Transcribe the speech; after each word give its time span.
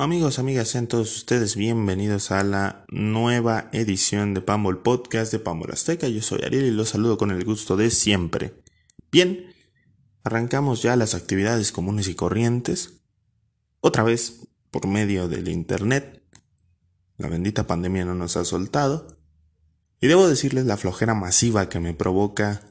Amigos, 0.00 0.38
amigas, 0.38 0.68
sean 0.68 0.86
todos 0.86 1.16
ustedes 1.16 1.56
bienvenidos 1.56 2.30
a 2.30 2.44
la 2.44 2.84
nueva 2.88 3.68
edición 3.72 4.32
de 4.32 4.40
Pambol 4.40 4.80
Podcast 4.80 5.32
de 5.32 5.40
Pambol 5.40 5.72
Azteca. 5.72 6.06
Yo 6.06 6.22
soy 6.22 6.38
Ariel 6.44 6.66
y 6.66 6.70
los 6.70 6.90
saludo 6.90 7.18
con 7.18 7.32
el 7.32 7.44
gusto 7.44 7.76
de 7.76 7.90
siempre. 7.90 8.54
Bien, 9.10 9.52
arrancamos 10.22 10.82
ya 10.82 10.94
las 10.94 11.16
actividades 11.16 11.72
comunes 11.72 12.06
y 12.06 12.14
corrientes. 12.14 13.00
Otra 13.80 14.04
vez 14.04 14.46
por 14.70 14.86
medio 14.86 15.26
del 15.26 15.48
Internet. 15.48 16.22
La 17.16 17.28
bendita 17.28 17.66
pandemia 17.66 18.04
no 18.04 18.14
nos 18.14 18.36
ha 18.36 18.44
soltado. 18.44 19.18
Y 20.00 20.06
debo 20.06 20.28
decirles 20.28 20.64
la 20.64 20.76
flojera 20.76 21.14
masiva 21.14 21.68
que 21.68 21.80
me 21.80 21.92
provoca 21.92 22.70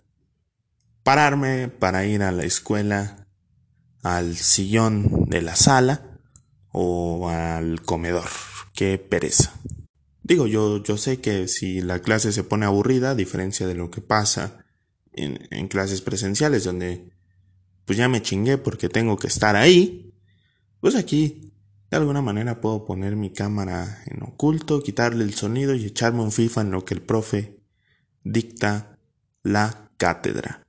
pararme 1.03 1.67
para 1.67 2.05
ir 2.05 2.23
a 2.23 2.31
la 2.31 2.45
escuela, 2.45 3.27
al 4.01 4.37
sillón 4.37 5.25
de 5.25 5.41
la 5.41 5.57
sala 5.57 6.06
o 6.79 7.27
al 7.27 7.81
comedor. 7.81 8.29
Qué 8.75 8.99
pereza. 8.99 9.59
Digo, 10.21 10.45
yo, 10.45 10.83
yo 10.83 10.95
sé 10.97 11.19
que 11.19 11.47
si 11.47 11.81
la 11.81 11.99
clase 12.03 12.31
se 12.31 12.43
pone 12.43 12.67
aburrida, 12.67 13.11
a 13.11 13.15
diferencia 13.15 13.65
de 13.65 13.73
lo 13.73 13.89
que 13.89 14.01
pasa 14.01 14.63
en, 15.13 15.39
en 15.49 15.67
clases 15.67 16.01
presenciales, 16.01 16.65
donde 16.65 17.09
pues 17.85 17.97
ya 17.97 18.07
me 18.07 18.21
chingué 18.21 18.59
porque 18.59 18.89
tengo 18.89 19.17
que 19.17 19.25
estar 19.25 19.55
ahí, 19.55 20.13
pues 20.79 20.93
aquí 20.93 21.51
de 21.89 21.97
alguna 21.97 22.21
manera 22.21 22.61
puedo 22.61 22.85
poner 22.85 23.15
mi 23.15 23.31
cámara 23.31 24.03
en 24.05 24.21
oculto, 24.21 24.83
quitarle 24.83 25.23
el 25.23 25.33
sonido 25.33 25.73
y 25.73 25.85
echarme 25.85 26.21
un 26.21 26.31
FIFA 26.31 26.61
en 26.61 26.71
lo 26.71 26.85
que 26.85 26.93
el 26.93 27.01
profe 27.01 27.59
dicta 28.23 28.99
la 29.41 29.89
cátedra. 29.97 30.67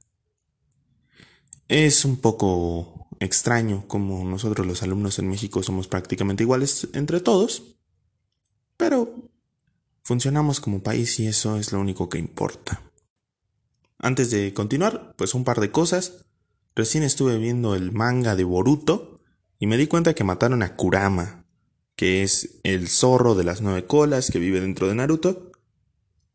Es 1.67 2.07
un 2.07 2.17
poco 2.17 2.98
extraño 3.21 3.87
como 3.89 4.25
nosotros 4.25 4.67
los 4.67 4.83
alumnos 4.83 5.19
en 5.19 5.29
México 5.29 5.63
somos 5.63 5.89
prácticamente 5.89 6.45
iguales 6.45 6.89
entre 6.93 7.21
todos, 7.21 7.77
pero 8.77 9.15
funcionamos 10.03 10.61
como 10.61 10.83
país 10.83 11.19
y 11.21 11.27
eso 11.27 11.57
es 11.57 11.73
lo 11.73 11.81
único 11.81 12.09
que 12.09 12.19
importa. 12.19 12.83
Antes 13.99 14.31
de 14.31 14.55
continuar, 14.55 15.15
pues 15.17 15.35
un 15.35 15.45
par 15.45 15.61
de 15.61 15.71
cosas. 15.71 16.25
Recién 16.75 17.03
estuve 17.03 17.39
viendo 17.39 17.75
el 17.75 17.91
manga 17.91 18.37
de 18.37 18.45
Boruto 18.45 19.21
y 19.59 19.67
me 19.67 19.77
di 19.77 19.89
cuenta 19.89 20.15
que 20.15 20.23
mataron 20.23 20.63
a 20.63 20.77
Kurama, 20.77 21.45
que 21.97 22.23
es 22.23 22.61
el 22.63 22.89
zorro 22.89 23.35
de 23.35 23.43
las 23.43 23.61
nueve 23.61 23.87
colas 23.87 24.31
que 24.31 24.39
vive 24.39 24.61
dentro 24.61 24.87
de 24.87 24.95
Naruto. 24.95 25.51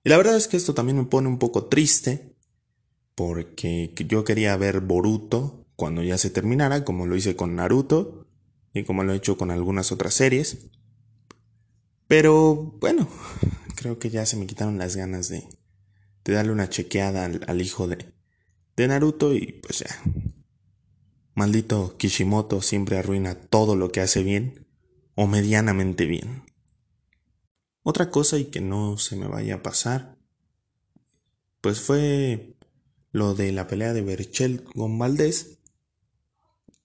Y 0.04 0.10
la 0.10 0.18
verdad 0.18 0.36
es 0.36 0.50
que 0.50 0.58
esto 0.58 0.74
también 0.74 0.98
me 0.98 1.06
pone 1.06 1.30
un 1.30 1.40
poco 1.40 1.68
triste, 1.68 2.36
porque 3.16 3.94
yo 4.10 4.26
quería 4.26 4.58
ver 4.58 4.82
Boruto 4.82 5.63
cuando 5.76 6.04
ya 6.04 6.18
se 6.18 6.30
terminara, 6.30 6.84
como 6.84 7.08
lo 7.08 7.16
hice 7.16 7.36
con 7.36 7.56
Naruto 7.56 8.28
y 8.74 8.84
como 8.84 9.04
lo 9.04 9.14
he 9.14 9.18
hecho 9.18 9.38
con 9.38 9.52
algunas 9.52 9.92
otras 9.92 10.14
series. 10.14 10.70
Pero 12.08 12.56
bueno, 12.80 13.08
creo 13.76 14.00
que 14.00 14.10
ya 14.10 14.26
se 14.26 14.38
me 14.38 14.48
quitaron 14.48 14.78
las 14.78 14.96
ganas 14.96 15.30
de, 15.30 15.48
darle 16.26 16.52
una 16.52 16.70
chequeada 16.70 17.26
al, 17.26 17.62
hijo 17.62 17.88
de, 17.88 18.14
de 18.76 18.88
Naruto 18.88 19.34
y 19.34 19.60
pues 19.62 19.80
ya. 19.80 20.02
Maldito 21.36 21.98
Kishimoto 21.98 22.62
siempre 22.62 22.98
arruina 22.98 23.36
todo 23.36 23.76
lo 23.76 23.92
que 23.92 24.02
hace 24.02 24.22
bien 24.22 24.68
o 25.16 25.28
medianamente 25.28 26.06
bien. 26.06 26.44
Otra 27.82 28.12
cosa 28.12 28.38
y 28.38 28.46
que 28.46 28.62
no 28.62 28.98
se 28.98 29.16
me 29.16 29.28
vaya 29.28 29.56
a 29.56 29.64
pasar, 29.64 30.18
pues 31.60 31.82
fue 31.82 32.56
lo 33.12 33.36
de 33.36 33.52
la 33.52 33.68
pelea 33.68 33.94
de 33.94 34.02
Berchel 34.02 34.64
con 34.64 34.98
Valdés, 34.98 35.60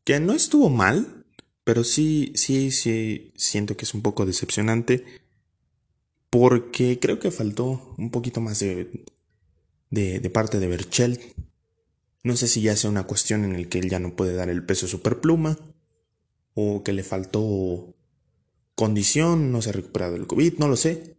que 0.09 0.20
no 0.20 0.33
estuvo 0.33 0.70
mal, 0.70 1.27
pero 1.64 1.84
sí, 1.84 2.33
sí, 2.34 2.70
sí, 2.70 3.34
siento 3.37 3.77
que 3.77 3.84
es 3.84 3.92
un 3.92 4.01
poco 4.01 4.25
decepcionante 4.25 5.05
porque 6.31 6.98
creo 6.98 7.19
que 7.19 7.31
faltó 7.31 7.95
un 7.98 8.11
poquito 8.11 8.41
más 8.41 8.59
de, 8.61 9.05
de, 9.91 10.31
parte 10.31 10.61
de 10.61 10.67
Berchel. 10.67 11.21
No 12.22 12.37
sé 12.37 12.49
si 12.49 12.62
ya 12.62 12.75
sea 12.75 12.88
una 12.88 13.03
cuestión 13.03 13.44
en 13.44 13.55
el 13.55 13.69
que 13.69 13.81
él 13.81 13.91
ya 13.91 13.99
no 13.99 14.16
puede 14.16 14.32
dar 14.32 14.49
el 14.49 14.65
peso 14.65 14.88
superpluma 14.88 15.59
o 16.55 16.82
que 16.82 16.94
le 16.94 17.03
faltó 17.03 17.94
condición, 18.75 19.53
no 19.53 19.61
se 19.61 19.69
ha 19.69 19.75
recuperado 19.75 20.16
el 20.16 20.27
COVID, 20.27 20.55
no 20.55 20.69
lo 20.69 20.77
sé. 20.77 21.19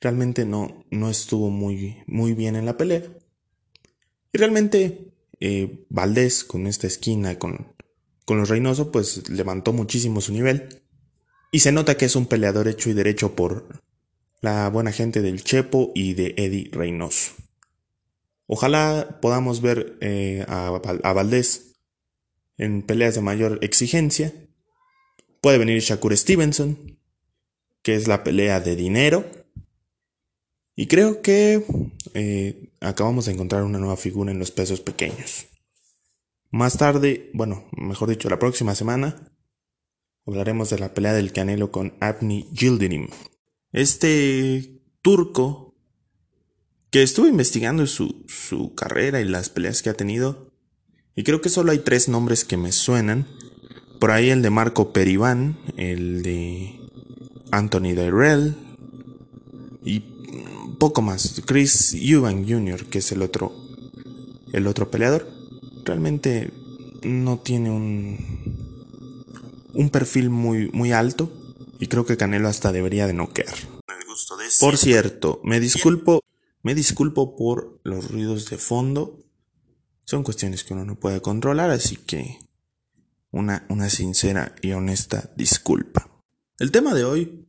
Realmente 0.00 0.44
no, 0.44 0.84
no 0.90 1.10
estuvo 1.10 1.50
muy, 1.50 2.02
muy 2.08 2.34
bien 2.34 2.56
en 2.56 2.66
la 2.66 2.76
pelea. 2.76 3.04
Y 4.32 4.38
realmente 4.38 5.12
eh, 5.38 5.86
Valdés 5.90 6.42
con 6.42 6.66
esta 6.66 6.88
esquina, 6.88 7.38
con 7.38 7.75
con 8.26 8.38
los 8.38 8.50
Reynoso 8.50 8.92
pues 8.92 9.30
levantó 9.30 9.72
muchísimo 9.72 10.20
su 10.20 10.32
nivel. 10.32 10.82
Y 11.52 11.60
se 11.60 11.72
nota 11.72 11.96
que 11.96 12.04
es 12.04 12.16
un 12.16 12.26
peleador 12.26 12.68
hecho 12.68 12.90
y 12.90 12.92
derecho 12.92 13.34
por 13.34 13.80
la 14.42 14.68
buena 14.68 14.92
gente 14.92 15.22
del 15.22 15.42
Chepo 15.42 15.92
y 15.94 16.12
de 16.12 16.34
Eddie 16.36 16.68
Reynoso. 16.70 17.32
Ojalá 18.46 19.18
podamos 19.22 19.62
ver 19.62 19.96
eh, 20.00 20.44
a, 20.48 20.70
Valdés 21.12 21.76
en 22.58 22.82
peleas 22.82 23.14
de 23.14 23.20
mayor 23.20 23.58
exigencia. 23.62 24.32
Puede 25.40 25.58
venir 25.58 25.80
Shakur 25.80 26.16
Stevenson, 26.16 26.98
que 27.82 27.94
es 27.94 28.08
la 28.08 28.24
pelea 28.24 28.60
de 28.60 28.76
dinero. 28.76 29.24
Y 30.74 30.86
creo 30.86 31.22
que 31.22 31.64
eh, 32.14 32.70
acabamos 32.80 33.26
de 33.26 33.32
encontrar 33.32 33.62
una 33.62 33.78
nueva 33.78 33.96
figura 33.96 34.32
en 34.32 34.38
los 34.38 34.50
pesos 34.50 34.80
pequeños. 34.80 35.46
Más 36.56 36.78
tarde, 36.78 37.30
bueno, 37.34 37.66
mejor 37.76 38.08
dicho, 38.08 38.30
la 38.30 38.38
próxima 38.38 38.74
semana, 38.74 39.30
hablaremos 40.26 40.70
de 40.70 40.78
la 40.78 40.94
pelea 40.94 41.12
del 41.12 41.30
Canelo 41.30 41.70
con 41.70 41.92
Abni 42.00 42.48
Yildirim. 42.50 43.08
Este 43.72 44.80
turco, 45.02 45.74
que 46.88 47.02
estuve 47.02 47.28
investigando 47.28 47.86
su, 47.86 48.24
su 48.26 48.74
carrera 48.74 49.20
y 49.20 49.26
las 49.26 49.50
peleas 49.50 49.82
que 49.82 49.90
ha 49.90 49.94
tenido, 49.94 50.50
y 51.14 51.24
creo 51.24 51.42
que 51.42 51.50
solo 51.50 51.72
hay 51.72 51.80
tres 51.80 52.08
nombres 52.08 52.46
que 52.46 52.56
me 52.56 52.72
suenan. 52.72 53.26
Por 54.00 54.10
ahí 54.10 54.30
el 54.30 54.40
de 54.40 54.48
Marco 54.48 54.94
Peribán, 54.94 55.58
el 55.76 56.22
de 56.22 56.80
Anthony 57.50 57.92
Dyrell 57.92 58.56
y 59.84 60.00
poco 60.78 61.02
más. 61.02 61.42
Chris 61.44 61.92
Eubank 61.92 62.48
Jr., 62.48 62.86
que 62.86 63.00
es 63.00 63.12
el 63.12 63.20
otro, 63.20 63.52
el 64.54 64.66
otro 64.66 64.90
peleador 64.90 65.35
realmente 65.86 66.52
no 67.02 67.38
tiene 67.38 67.70
un, 67.70 68.18
un 69.72 69.90
perfil 69.90 70.28
muy, 70.30 70.68
muy 70.70 70.92
alto 70.92 71.32
y 71.78 71.86
creo 71.86 72.04
que 72.04 72.16
Canelo 72.16 72.48
hasta 72.48 72.72
debería 72.72 73.06
de 73.06 73.12
noquear. 73.12 73.54
Por 74.60 74.76
cierto, 74.76 75.40
me 75.44 75.60
disculpo, 75.60 76.22
me 76.62 76.74
disculpo 76.74 77.36
por 77.36 77.80
los 77.84 78.10
ruidos 78.10 78.50
de 78.50 78.58
fondo. 78.58 79.22
Son 80.04 80.22
cuestiones 80.22 80.64
que 80.64 80.74
uno 80.74 80.84
no 80.84 80.98
puede 80.98 81.20
controlar, 81.20 81.70
así 81.70 81.96
que 81.96 82.38
una, 83.30 83.66
una 83.68 83.90
sincera 83.90 84.54
y 84.62 84.72
honesta 84.72 85.32
disculpa. 85.36 86.10
El 86.58 86.70
tema 86.70 86.94
de 86.94 87.04
hoy 87.04 87.48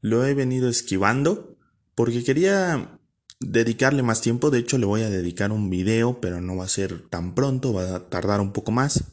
lo 0.00 0.24
he 0.24 0.34
venido 0.34 0.68
esquivando 0.68 1.56
porque 1.94 2.22
quería 2.22 2.95
dedicarle 3.40 4.02
más 4.02 4.20
tiempo. 4.20 4.50
De 4.50 4.58
hecho, 4.58 4.78
le 4.78 4.86
voy 4.86 5.02
a 5.02 5.10
dedicar 5.10 5.52
un 5.52 5.70
video, 5.70 6.20
pero 6.20 6.40
no 6.40 6.56
va 6.56 6.64
a 6.64 6.68
ser 6.68 7.08
tan 7.08 7.34
pronto, 7.34 7.72
va 7.72 7.96
a 7.96 8.08
tardar 8.08 8.40
un 8.40 8.52
poco 8.52 8.72
más. 8.72 9.04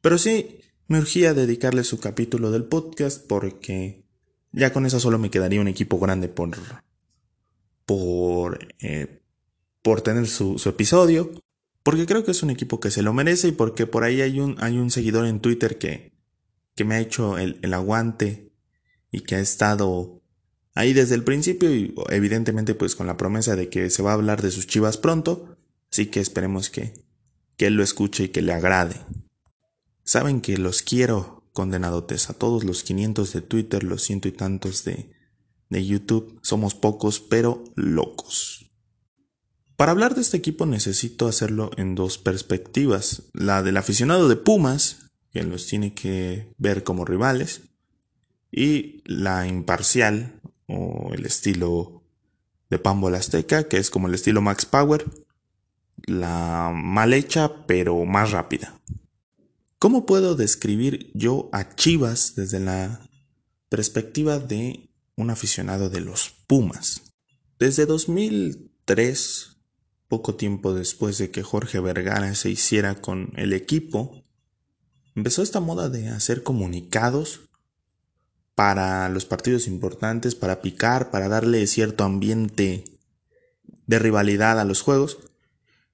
Pero 0.00 0.18
sí, 0.18 0.60
me 0.88 0.98
urgía 0.98 1.34
dedicarle 1.34 1.84
su 1.84 2.00
capítulo 2.00 2.50
del 2.50 2.64
podcast 2.64 3.26
porque 3.26 4.04
ya 4.52 4.72
con 4.72 4.84
eso 4.86 5.00
solo 5.00 5.18
me 5.18 5.30
quedaría 5.30 5.60
un 5.60 5.68
equipo 5.68 5.98
grande 5.98 6.28
por, 6.28 6.50
por, 7.86 8.68
eh, 8.80 9.22
por 9.82 10.00
tener 10.02 10.26
su, 10.26 10.60
episodio. 10.66 11.30
Porque 11.82 12.06
creo 12.06 12.24
que 12.24 12.30
es 12.30 12.42
un 12.44 12.50
equipo 12.50 12.78
que 12.78 12.92
se 12.92 13.02
lo 13.02 13.12
merece 13.12 13.48
y 13.48 13.52
porque 13.52 13.86
por 13.86 14.04
ahí 14.04 14.20
hay 14.20 14.38
un, 14.38 14.56
hay 14.60 14.78
un 14.78 14.90
seguidor 14.90 15.26
en 15.26 15.40
Twitter 15.40 15.78
que, 15.78 16.12
que 16.76 16.84
me 16.84 16.94
ha 16.94 17.00
hecho 17.00 17.38
el, 17.38 17.58
el 17.62 17.74
aguante 17.74 18.52
y 19.10 19.22
que 19.22 19.34
ha 19.34 19.40
estado 19.40 20.21
ahí 20.74 20.92
desde 20.92 21.14
el 21.14 21.24
principio 21.24 21.74
y 21.74 21.94
evidentemente 22.10 22.74
pues 22.74 22.96
con 22.96 23.06
la 23.06 23.16
promesa 23.16 23.56
de 23.56 23.68
que 23.68 23.90
se 23.90 24.02
va 24.02 24.10
a 24.10 24.14
hablar 24.14 24.42
de 24.42 24.50
sus 24.50 24.66
chivas 24.66 24.96
pronto, 24.96 25.56
así 25.90 26.06
que 26.06 26.20
esperemos 26.20 26.70
que, 26.70 26.94
que 27.56 27.66
él 27.66 27.74
lo 27.74 27.82
escuche 27.82 28.24
y 28.24 28.28
que 28.28 28.42
le 28.42 28.52
agrade. 28.52 28.96
Saben 30.04 30.40
que 30.40 30.58
los 30.58 30.82
quiero, 30.82 31.48
condenadotes, 31.52 32.30
a 32.30 32.34
todos 32.34 32.64
los 32.64 32.82
500 32.82 33.32
de 33.32 33.42
Twitter, 33.42 33.84
los 33.84 34.02
ciento 34.02 34.28
y 34.28 34.32
tantos 34.32 34.84
de, 34.84 35.12
de 35.68 35.86
YouTube, 35.86 36.38
somos 36.42 36.74
pocos 36.74 37.20
pero 37.20 37.64
locos. 37.76 38.70
Para 39.76 39.92
hablar 39.92 40.14
de 40.14 40.20
este 40.20 40.36
equipo 40.36 40.66
necesito 40.66 41.26
hacerlo 41.26 41.70
en 41.76 41.94
dos 41.94 42.18
perspectivas, 42.18 43.24
la 43.32 43.62
del 43.62 43.76
aficionado 43.76 44.28
de 44.28 44.36
Pumas, 44.36 45.10
que 45.32 45.42
los 45.42 45.66
tiene 45.66 45.94
que 45.94 46.52
ver 46.58 46.84
como 46.84 47.04
rivales, 47.04 47.62
y 48.50 49.02
la 49.06 49.46
imparcial 49.46 50.41
o 50.68 51.12
el 51.14 51.26
estilo 51.26 52.02
de 52.70 52.78
Pambol 52.78 53.14
Azteca, 53.14 53.68
que 53.68 53.76
es 53.76 53.90
como 53.90 54.08
el 54.08 54.14
estilo 54.14 54.40
Max 54.40 54.64
Power, 54.64 55.04
la 56.06 56.72
mal 56.74 57.12
hecha 57.12 57.66
pero 57.66 58.04
más 58.04 58.30
rápida. 58.30 58.80
¿Cómo 59.78 60.06
puedo 60.06 60.36
describir 60.36 61.10
yo 61.12 61.50
a 61.52 61.74
Chivas 61.74 62.34
desde 62.36 62.60
la 62.60 63.00
perspectiva 63.68 64.38
de 64.38 64.90
un 65.16 65.30
aficionado 65.30 65.90
de 65.90 66.00
los 66.00 66.30
Pumas? 66.46 67.02
Desde 67.58 67.86
2003, 67.86 69.56
poco 70.08 70.34
tiempo 70.34 70.72
después 70.72 71.18
de 71.18 71.30
que 71.30 71.42
Jorge 71.42 71.80
Vergara 71.80 72.34
se 72.34 72.50
hiciera 72.50 73.00
con 73.00 73.32
el 73.36 73.52
equipo, 73.52 74.24
empezó 75.14 75.42
esta 75.42 75.60
moda 75.60 75.88
de 75.88 76.08
hacer 76.08 76.42
comunicados 76.42 77.50
para 78.54 79.08
los 79.08 79.24
partidos 79.24 79.66
importantes, 79.66 80.34
para 80.34 80.60
picar, 80.60 81.10
para 81.10 81.28
darle 81.28 81.66
cierto 81.66 82.04
ambiente 82.04 82.84
de 83.86 83.98
rivalidad 83.98 84.60
a 84.60 84.64
los 84.64 84.82
juegos. 84.82 85.18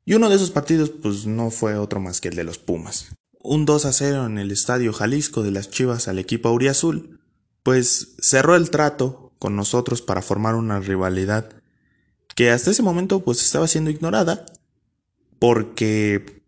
Y 0.04 0.14
uno 0.14 0.28
de 0.28 0.36
esos 0.36 0.50
partidos 0.50 0.90
pues 0.90 1.26
no 1.26 1.50
fue 1.50 1.76
otro 1.76 2.00
más 2.00 2.20
que 2.20 2.28
el 2.28 2.36
de 2.36 2.44
los 2.44 2.58
Pumas. 2.58 3.08
Un 3.40 3.66
2 3.66 3.84
a 3.84 3.92
0 3.92 4.26
en 4.26 4.38
el 4.38 4.50
Estadio 4.50 4.92
Jalisco 4.92 5.42
de 5.42 5.50
las 5.50 5.70
Chivas 5.70 6.08
al 6.08 6.18
equipo 6.18 6.48
auriazul, 6.48 7.20
pues 7.62 8.16
cerró 8.20 8.56
el 8.56 8.70
trato 8.70 9.32
con 9.38 9.54
nosotros 9.54 10.02
para 10.02 10.22
formar 10.22 10.54
una 10.54 10.80
rivalidad 10.80 11.50
que 12.34 12.50
hasta 12.50 12.70
ese 12.70 12.82
momento 12.82 13.24
pues 13.24 13.42
estaba 13.42 13.68
siendo 13.68 13.90
ignorada 13.90 14.46
porque 15.38 16.42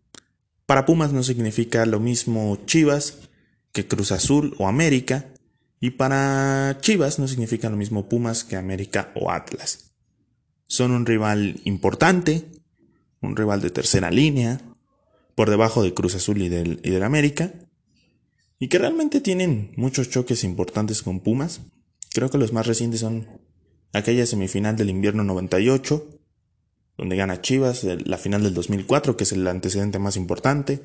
para 0.65 0.85
Pumas 0.85 1.11
no 1.11 1.23
significa 1.23 1.85
lo 1.85 1.99
mismo 1.99 2.57
Chivas 2.65 3.29
que 3.71 3.87
Cruz 3.87 4.11
Azul 4.11 4.55
o 4.57 4.67
América 4.67 5.30
y 5.83 5.89
para 5.89 6.77
Chivas 6.79 7.17
no 7.17 7.27
significa 7.27 7.69
lo 7.69 7.75
mismo 7.75 8.07
Pumas 8.07 8.43
que 8.43 8.55
América 8.55 9.11
o 9.15 9.31
Atlas. 9.31 9.95
Son 10.67 10.91
un 10.91 11.07
rival 11.07 11.59
importante, 11.65 12.45
un 13.19 13.35
rival 13.35 13.61
de 13.61 13.71
tercera 13.71 14.11
línea, 14.11 14.61
por 15.35 15.49
debajo 15.49 15.81
de 15.81 15.95
Cruz 15.95 16.13
Azul 16.13 16.39
y 16.43 16.49
del, 16.49 16.79
y 16.83 16.91
del 16.91 17.01
América, 17.01 17.51
y 18.59 18.67
que 18.67 18.77
realmente 18.77 19.21
tienen 19.21 19.73
muchos 19.75 20.11
choques 20.11 20.43
importantes 20.43 21.01
con 21.01 21.19
Pumas. 21.19 21.61
Creo 22.13 22.29
que 22.29 22.37
los 22.37 22.53
más 22.53 22.67
recientes 22.67 22.99
son 22.99 23.27
aquella 23.91 24.27
semifinal 24.27 24.75
del 24.75 24.91
invierno 24.91 25.23
98, 25.23 26.19
donde 26.95 27.15
gana 27.15 27.41
Chivas, 27.41 27.83
la 27.83 28.19
final 28.19 28.43
del 28.43 28.53
2004, 28.53 29.17
que 29.17 29.23
es 29.23 29.31
el 29.31 29.47
antecedente 29.47 29.97
más 29.97 30.15
importante, 30.15 30.83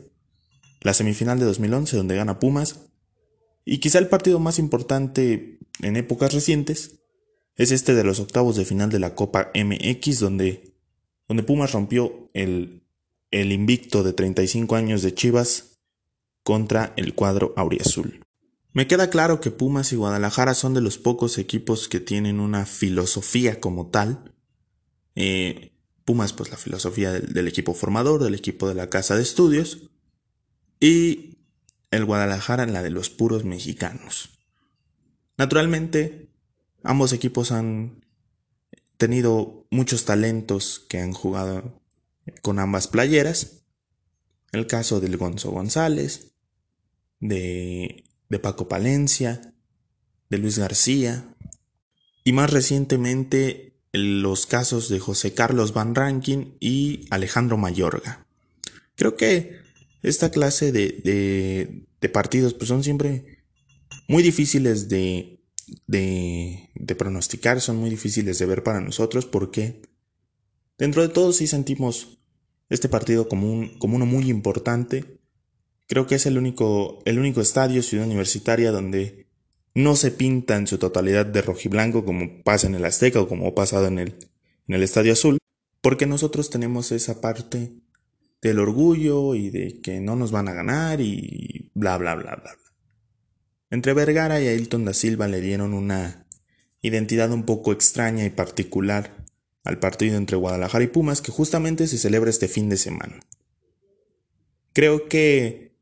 la 0.81 0.95
semifinal 0.95 1.39
de 1.39 1.45
2011, 1.45 1.99
donde 1.99 2.17
gana 2.17 2.39
Pumas, 2.39 2.87
y 3.67 3.79
quizá 3.79 3.99
el 3.99 4.09
partido 4.09 4.39
más 4.39 4.61
importante 4.61 5.59
en 5.83 5.97
épocas 5.97 6.33
recientes 6.33 7.01
es 7.57 7.73
este 7.73 7.95
de 7.95 8.05
los 8.05 8.21
octavos 8.21 8.55
de 8.55 8.65
final 8.65 8.91
de 8.91 9.01
la 9.01 9.17
Copa 9.17 9.51
MX, 9.55 10.21
donde, 10.21 10.77
donde 11.27 11.43
Pumas 11.43 11.73
rompió 11.73 12.31
el, 12.33 12.85
el 13.33 13.51
invicto 13.51 14.05
de 14.05 14.13
35 14.13 14.77
años 14.77 15.03
de 15.03 15.13
Chivas 15.13 15.81
contra 16.45 16.93
el 16.97 17.15
cuadro 17.15 17.55
auriazul. 17.57 18.25
Me 18.73 18.87
queda 18.87 19.11
claro 19.11 19.41
que 19.41 19.51
Pumas 19.51 19.93
y 19.93 19.97
Guadalajara 19.97 20.55
son 20.55 20.73
de 20.73 20.81
los 20.81 20.97
pocos 20.97 21.37
equipos 21.37 21.89
que 21.89 21.99
tienen 21.99 22.39
una 22.39 22.67
filosofía 22.67 23.59
como 23.59 23.89
tal. 23.89 24.33
Eh, 25.17 25.73
Pumas, 26.05 26.33
pues 26.33 26.51
la 26.51 26.57
filosofía 26.57 27.11
del, 27.11 27.33
del, 27.33 27.49
equipo 27.49 27.75
formador, 27.75 28.23
del 28.23 28.35
equipo 28.35 28.69
de 28.69 28.75
la 28.75 28.91
casa 28.91 29.17
de 29.17 29.23
estudios. 29.23 29.91
Y 30.79 31.36
el 31.91 32.05
Guadalajara 32.05 32.67
la 32.67 32.83
de 32.83 32.91
los 32.91 33.11
puros 33.11 33.45
mexicanos. 33.45 34.31
Naturalmente, 35.37 36.31
ambos 36.83 37.13
equipos 37.13 37.53
han 37.53 38.05
tenido 38.97 39.67
muchos 39.71 40.05
talentos 40.05 40.85
que 40.89 41.01
han 41.01 41.13
jugado 41.13 41.83
con 42.43 42.59
ambas 42.59 42.89
playeras. 42.89 43.63
El 44.53 44.67
caso 44.67 45.01
del 45.01 45.17
Gonzo 45.17 45.51
González, 45.51 46.33
de, 47.21 48.05
de 48.29 48.39
Paco 48.39 48.69
Palencia, 48.69 49.55
de 50.31 50.39
Luis 50.39 50.59
García 50.59 51.35
y 52.25 52.33
más 52.33 52.51
recientemente 52.51 53.79
los 53.93 54.47
casos 54.47 54.89
de 54.89 54.99
José 54.99 55.35
Carlos 55.35 55.73
Van 55.73 55.95
Rankin 55.95 56.57
y 56.61 57.07
Alejandro 57.11 57.57
Mayorga. 57.57 58.27
Creo 58.95 59.17
que 59.17 59.66
esta 60.07 60.31
clase 60.31 60.71
de, 60.71 61.85
de, 62.01 62.09
partidos 62.09 62.55
pues 62.55 62.69
son 62.69 62.85
siempre 62.85 63.43
muy 64.07 64.23
difíciles 64.23 64.89
de, 64.89 65.41
de, 65.89 66.95
pronosticar, 66.97 67.61
son 67.61 67.79
muy 67.79 67.91
difíciles 67.91 68.39
de 68.39 68.47
ver 68.47 68.63
para 68.63 68.81
nosotros 68.81 69.27
porque 69.27 69.83
dentro 70.79 71.03
de 71.03 71.09
todo 71.09 71.33
sí 71.33 71.49
sentimos 71.49 72.21
este 72.71 72.89
partido 72.89 73.29
como, 73.29 73.53
un, 73.53 73.79
como 73.81 73.97
uno 73.97 74.07
muy 74.07 74.31
importante. 74.31 75.19
Creo 75.89 76.07
que 76.07 76.15
es 76.15 76.27
el 76.27 76.39
único, 76.39 77.01
el 77.05 77.19
único 77.19 77.41
estadio, 77.41 77.83
ciudad 77.83 78.07
universitaria, 78.07 78.71
donde 78.71 79.27
no 79.75 79.97
se 79.97 80.13
pinta 80.13 80.57
en 80.57 80.69
su 80.69 80.79
totalidad 80.79 81.27
de 81.27 81.43
rojiblanco 81.43 82.05
como 82.05 82.45
pasa 82.45 82.69
en 82.69 82.77
el 82.77 82.85
Azteca 82.85 83.21
o 83.21 83.29
como 83.29 83.49
ha 83.49 83.55
pasado 83.57 83.89
en 83.89 83.99
el, 83.99 84.15
en 84.69 84.75
el 84.77 84.85
Estadio 84.85 85.13
Azul, 85.13 85.39
porque 85.81 86.07
nosotros 86.07 86.49
tenemos 86.49 86.93
esa 86.93 87.21
parte 87.21 87.73
del 88.43 88.59
orgullo 88.59 89.35
y 89.35 89.51
de 89.51 89.81
que 89.81 90.01
no 90.01 90.17
nos 90.17 90.31
van 90.31 90.49
a 90.49 90.53
ganar 90.53 91.01
y 91.01 91.71
bla 91.75 91.97
bla 91.99 92.15
bla 92.15 92.37
bla. 92.37 92.57
Entre 93.71 93.93
Vergara 93.95 94.41
y 94.41 94.47
Ailton 94.47 94.85
da 94.85 94.95
Silva 94.95 95.27
le 95.29 95.41
dieron 95.41 95.75
una 95.75 96.27
identidad 96.83 97.33
un 97.33 97.45
poco 97.45 97.73
extraña 97.73 98.25
y 98.25 98.31
particular 98.31 99.25
al 99.65 99.79
partido 99.81 100.17
entre 100.17 100.37
Guadalajara 100.37 100.85
y 100.85 100.89
Pumas 100.89 101.21
que 101.21 101.33
justamente 101.33 101.89
se 101.89 101.99
celebra 101.99 102.31
este 102.31 102.47
fin 102.47 102.69
de 102.69 102.77
semana. 102.77 103.19
Creo 104.73 105.09
que 105.09 105.75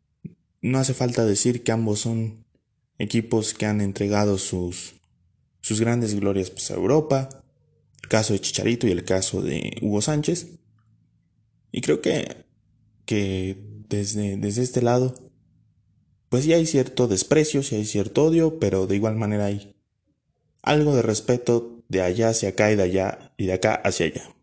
no 0.63 0.79
hace 0.79 0.95
falta 0.95 1.27
decir 1.27 1.63
que 1.63 1.73
ambos 1.73 2.01
son 2.01 2.47
equipos 2.99 3.53
que 3.53 3.67
han 3.67 3.81
entregado 3.81 4.39
sus, 4.39 4.95
sus 5.61 5.81
grandes 5.81 6.15
glorias 6.15 6.51
pues, 6.51 6.71
a 6.71 6.75
Europa, 6.75 7.29
el 8.03 8.09
caso 8.09 8.33
de 8.33 8.41
Chicharito 8.41 8.87
y 8.87 8.93
el 8.93 9.05
caso 9.05 9.43
de 9.43 9.77
Hugo 9.83 10.01
Sánchez. 10.01 10.47
Y 11.71 11.81
creo 11.83 12.01
que 12.01 12.44
que 13.07 13.63
desde, 13.89 14.37
desde 14.37 14.63
este 14.63 14.83
lado, 14.83 15.15
pues 16.29 16.45
ya 16.45 16.57
hay 16.57 16.67
cierto 16.67 17.07
desprecio, 17.07 17.63
sí 17.63 17.77
hay 17.77 17.85
cierto 17.85 18.25
odio, 18.25 18.59
pero 18.59 18.87
de 18.87 18.97
igual 18.97 19.17
manera 19.17 19.47
hay 19.47 19.77
algo 20.63 20.95
de 20.97 21.03
respeto 21.03 21.85
de 21.89 22.03
allá 22.03 22.31
hacia 22.31 22.51
acá 22.51 22.73
y 22.73 22.77
de 22.77 22.83
allá 22.83 23.35
y 23.37 23.47
de 23.47 23.53
acá 23.53 23.75
hacia 23.75 24.07
allá. 24.07 24.35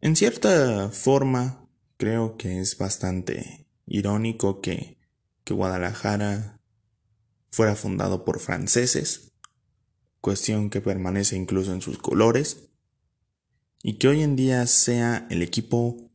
En 0.00 0.16
cierta 0.16 0.88
forma, 0.90 1.68
creo 1.96 2.36
que 2.38 2.60
es 2.60 2.78
bastante 2.78 3.66
irónico 3.86 4.60
que, 4.60 4.96
que 5.44 5.52
Guadalajara 5.52 6.60
fuera 7.50 7.74
fundado 7.74 8.24
por 8.24 8.40
franceses, 8.40 9.32
cuestión 10.20 10.70
que 10.70 10.80
permanece 10.80 11.36
incluso 11.36 11.72
en 11.74 11.82
sus 11.82 11.98
colores, 11.98 12.70
y 13.82 13.94
que 13.94 14.08
hoy 14.08 14.22
en 14.22 14.36
día 14.36 14.66
sea 14.66 15.26
el 15.30 15.42
equipo 15.42 16.09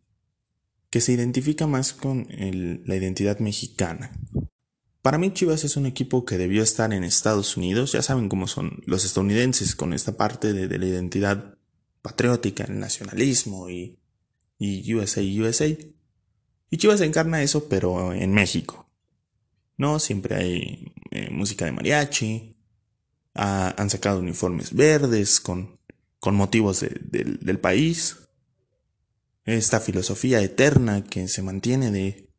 que 0.95 1.01
se 1.01 1.11
identifica 1.11 1.67
más 1.67 1.91
con 1.91 2.25
la 2.29 2.95
identidad 2.95 3.39
mexicana. 3.39 4.13
Para 5.01 5.17
mí 5.17 5.33
Chivas 5.33 5.65
es 5.65 5.75
un 5.75 5.87
equipo 5.87 6.23
que 6.23 6.37
debió 6.37 6.63
estar 6.63 6.93
en 6.93 7.03
Estados 7.03 7.57
Unidos, 7.57 7.91
ya 7.91 8.01
saben 8.01 8.29
cómo 8.29 8.47
son 8.47 8.81
los 8.85 9.03
estadounidenses 9.03 9.75
con 9.75 9.91
esta 9.91 10.15
parte 10.15 10.53
de, 10.53 10.79
la 10.79 10.85
identidad 10.85 11.57
patriótica, 12.01 12.63
el 12.63 12.79
nacionalismo 12.79 13.69
y, 13.69 13.99
y 14.57 14.93
USA, 14.93 15.19
USA. 15.19 15.67
Y 16.69 16.77
Chivas 16.77 17.01
encarna 17.01 17.43
eso, 17.43 17.67
pero 17.67 18.13
en 18.13 18.31
México. 18.31 18.89
No, 19.75 19.99
siempre 19.99 20.35
hay 20.37 20.93
eh, 21.11 21.29
música 21.29 21.65
de 21.65 21.73
mariachi, 21.73 22.55
han 23.33 23.89
sacado 23.89 24.21
uniformes 24.21 24.73
verdes 24.73 25.41
con, 25.41 25.77
con 26.21 26.35
motivos 26.35 26.85
del 27.01 27.59
país 27.59 28.24
esta 29.45 29.79
filosofía 29.79 30.41
eterna 30.41 31.03
que 31.03 31.27
se 31.27 31.41
mantiene 31.41 31.91
de 31.91 32.29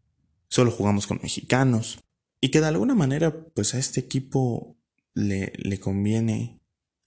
solo 0.49 0.71
jugamos 0.71 1.07
con 1.07 1.21
mexicanos 1.23 2.01
y 2.41 2.51
que 2.51 2.61
de 2.61 2.67
alguna 2.67 2.95
manera 2.95 3.47
pues 3.55 3.75
a 3.75 3.79
este 3.79 4.01
equipo 4.01 4.77
le, 5.15 5.53
le 5.57 5.79
conviene 5.81 6.61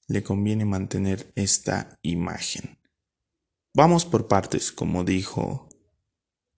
le 0.07 0.23
conviene 0.23 0.65
mantener 0.65 1.31
esta 1.35 1.99
imagen. 2.01 2.79
Vamos 3.75 4.05
por 4.05 4.27
partes, 4.27 4.71
como 4.71 5.03
dijo 5.03 5.69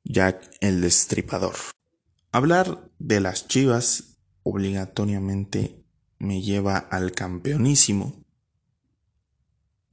Jack 0.05 0.55
el 0.61 0.79
Destripador. 0.79 1.55
Hablar 2.31 2.89
de 2.97 3.19
las 3.19 3.49
Chivas 3.49 4.17
obligatoriamente 4.43 5.83
me 6.17 6.41
lleva 6.41 6.77
al 6.77 7.11
campeonísimo 7.11 8.20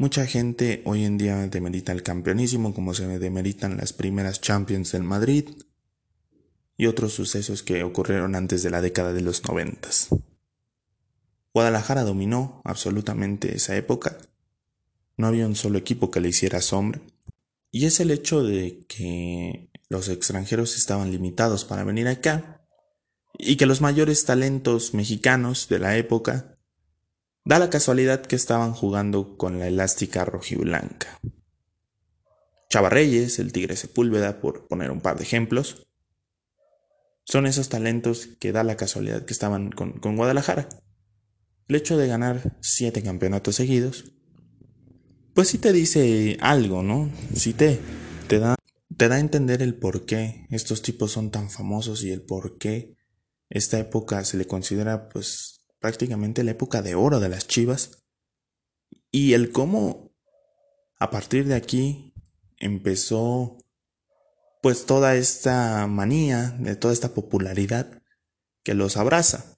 Mucha 0.00 0.26
gente 0.26 0.80
hoy 0.84 1.04
en 1.04 1.18
día 1.18 1.48
demerita 1.48 1.90
el 1.90 2.04
campeonísimo 2.04 2.72
como 2.72 2.94
se 2.94 3.18
demeritan 3.18 3.76
las 3.76 3.92
primeras 3.92 4.40
Champions 4.40 4.92
del 4.92 5.02
Madrid 5.02 5.48
y 6.76 6.86
otros 6.86 7.14
sucesos 7.14 7.64
que 7.64 7.82
ocurrieron 7.82 8.36
antes 8.36 8.62
de 8.62 8.70
la 8.70 8.80
década 8.80 9.12
de 9.12 9.22
los 9.22 9.42
noventas. 9.48 10.10
Guadalajara 11.52 12.04
dominó 12.04 12.62
absolutamente 12.64 13.56
esa 13.56 13.74
época. 13.74 14.16
No 15.16 15.26
había 15.26 15.48
un 15.48 15.56
solo 15.56 15.78
equipo 15.78 16.12
que 16.12 16.20
le 16.20 16.28
hiciera 16.28 16.60
sombra. 16.60 17.00
Y 17.72 17.86
es 17.86 17.98
el 17.98 18.12
hecho 18.12 18.44
de 18.44 18.84
que 18.86 19.68
los 19.88 20.08
extranjeros 20.08 20.76
estaban 20.76 21.10
limitados 21.10 21.64
para 21.64 21.82
venir 21.82 22.06
acá 22.06 22.64
y 23.36 23.56
que 23.56 23.66
los 23.66 23.80
mayores 23.80 24.24
talentos 24.24 24.94
mexicanos 24.94 25.66
de 25.68 25.80
la 25.80 25.96
época 25.96 26.56
da 27.48 27.58
la 27.58 27.70
casualidad 27.70 28.20
que 28.20 28.36
estaban 28.36 28.74
jugando 28.74 29.38
con 29.38 29.58
la 29.58 29.68
elástica 29.68 30.26
rojiblanca. 30.26 31.18
Chava 32.68 32.90
Reyes, 32.90 33.38
el 33.38 33.52
Tigre 33.52 33.74
Sepúlveda, 33.74 34.42
por 34.42 34.68
poner 34.68 34.90
un 34.90 35.00
par 35.00 35.16
de 35.16 35.22
ejemplos, 35.22 35.86
son 37.24 37.46
esos 37.46 37.70
talentos 37.70 38.28
que 38.38 38.52
da 38.52 38.64
la 38.64 38.76
casualidad 38.76 39.24
que 39.24 39.32
estaban 39.32 39.70
con, 39.70 39.92
con 39.92 40.16
Guadalajara. 40.16 40.68
El 41.68 41.76
hecho 41.76 41.96
de 41.96 42.06
ganar 42.06 42.58
siete 42.60 43.02
campeonatos 43.02 43.56
seguidos, 43.56 44.12
pues 45.32 45.48
sí 45.48 45.56
te 45.56 45.72
dice 45.72 46.36
algo, 46.42 46.82
¿no? 46.82 47.10
Sí 47.34 47.54
te, 47.54 47.80
te, 48.28 48.40
da, 48.40 48.56
te 48.94 49.08
da 49.08 49.16
a 49.16 49.20
entender 49.20 49.62
el 49.62 49.74
por 49.74 50.04
qué 50.04 50.46
estos 50.50 50.82
tipos 50.82 51.12
son 51.12 51.30
tan 51.30 51.48
famosos 51.48 52.04
y 52.04 52.10
el 52.10 52.20
por 52.20 52.58
qué 52.58 52.94
esta 53.48 53.78
época 53.78 54.22
se 54.26 54.36
le 54.36 54.46
considera 54.46 55.08
pues 55.08 55.57
prácticamente 55.80 56.44
la 56.44 56.52
época 56.52 56.82
de 56.82 56.94
oro 56.94 57.20
de 57.20 57.28
las 57.28 57.46
Chivas 57.46 58.04
y 59.10 59.32
el 59.34 59.52
cómo 59.52 60.12
a 60.98 61.10
partir 61.10 61.46
de 61.46 61.54
aquí 61.54 62.12
empezó 62.58 63.58
pues 64.62 64.86
toda 64.86 65.14
esta 65.14 65.86
manía, 65.86 66.56
de 66.58 66.76
toda 66.76 66.92
esta 66.92 67.14
popularidad 67.14 68.02
que 68.64 68.74
los 68.74 68.96
abraza. 68.96 69.56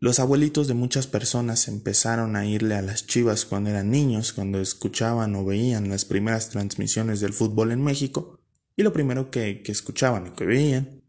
Los 0.00 0.20
abuelitos 0.20 0.68
de 0.68 0.74
muchas 0.74 1.06
personas 1.06 1.68
empezaron 1.68 2.36
a 2.36 2.46
irle 2.46 2.76
a 2.76 2.82
las 2.82 3.06
chivas 3.06 3.44
cuando 3.44 3.70
eran 3.70 3.90
niños, 3.90 4.32
cuando 4.32 4.60
escuchaban 4.60 5.34
o 5.34 5.44
veían 5.44 5.88
las 5.88 6.04
primeras 6.04 6.50
transmisiones 6.50 7.20
del 7.20 7.32
fútbol 7.32 7.72
en 7.72 7.82
México, 7.82 8.38
y 8.76 8.84
lo 8.84 8.92
primero 8.92 9.30
que, 9.30 9.62
que 9.62 9.72
escuchaban 9.72 10.28
y 10.28 10.30
que 10.30 10.46
veían, 10.46 11.02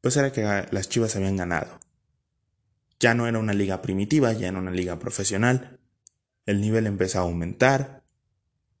pues 0.00 0.16
era 0.16 0.32
que 0.32 0.66
las 0.70 0.88
chivas 0.88 1.14
habían 1.14 1.36
ganado. 1.36 1.78
Ya 3.00 3.14
no 3.14 3.26
era 3.26 3.38
una 3.38 3.54
liga 3.54 3.82
primitiva, 3.82 4.32
ya 4.32 4.48
era 4.48 4.58
una 4.58 4.70
liga 4.70 4.98
profesional, 4.98 5.80
el 6.46 6.60
nivel 6.60 6.86
empezó 6.86 7.18
a 7.18 7.22
aumentar, 7.22 8.04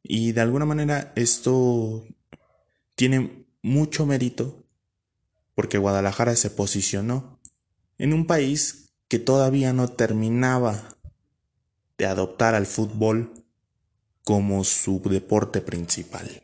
y 0.02 0.32
de 0.32 0.40
alguna 0.40 0.64
manera 0.64 1.12
esto 1.16 2.06
tiene 2.94 3.46
mucho 3.62 4.06
mérito 4.06 4.64
porque 5.54 5.78
Guadalajara 5.78 6.36
se 6.36 6.50
posicionó 6.50 7.38
en 7.98 8.14
un 8.14 8.26
país 8.26 8.94
que 9.08 9.18
todavía 9.18 9.72
no 9.72 9.88
terminaba 9.88 10.96
de 11.98 12.06
adoptar 12.06 12.54
al 12.54 12.64
fútbol 12.64 13.44
como 14.24 14.64
su 14.64 15.02
deporte 15.02 15.60
principal. 15.60 16.42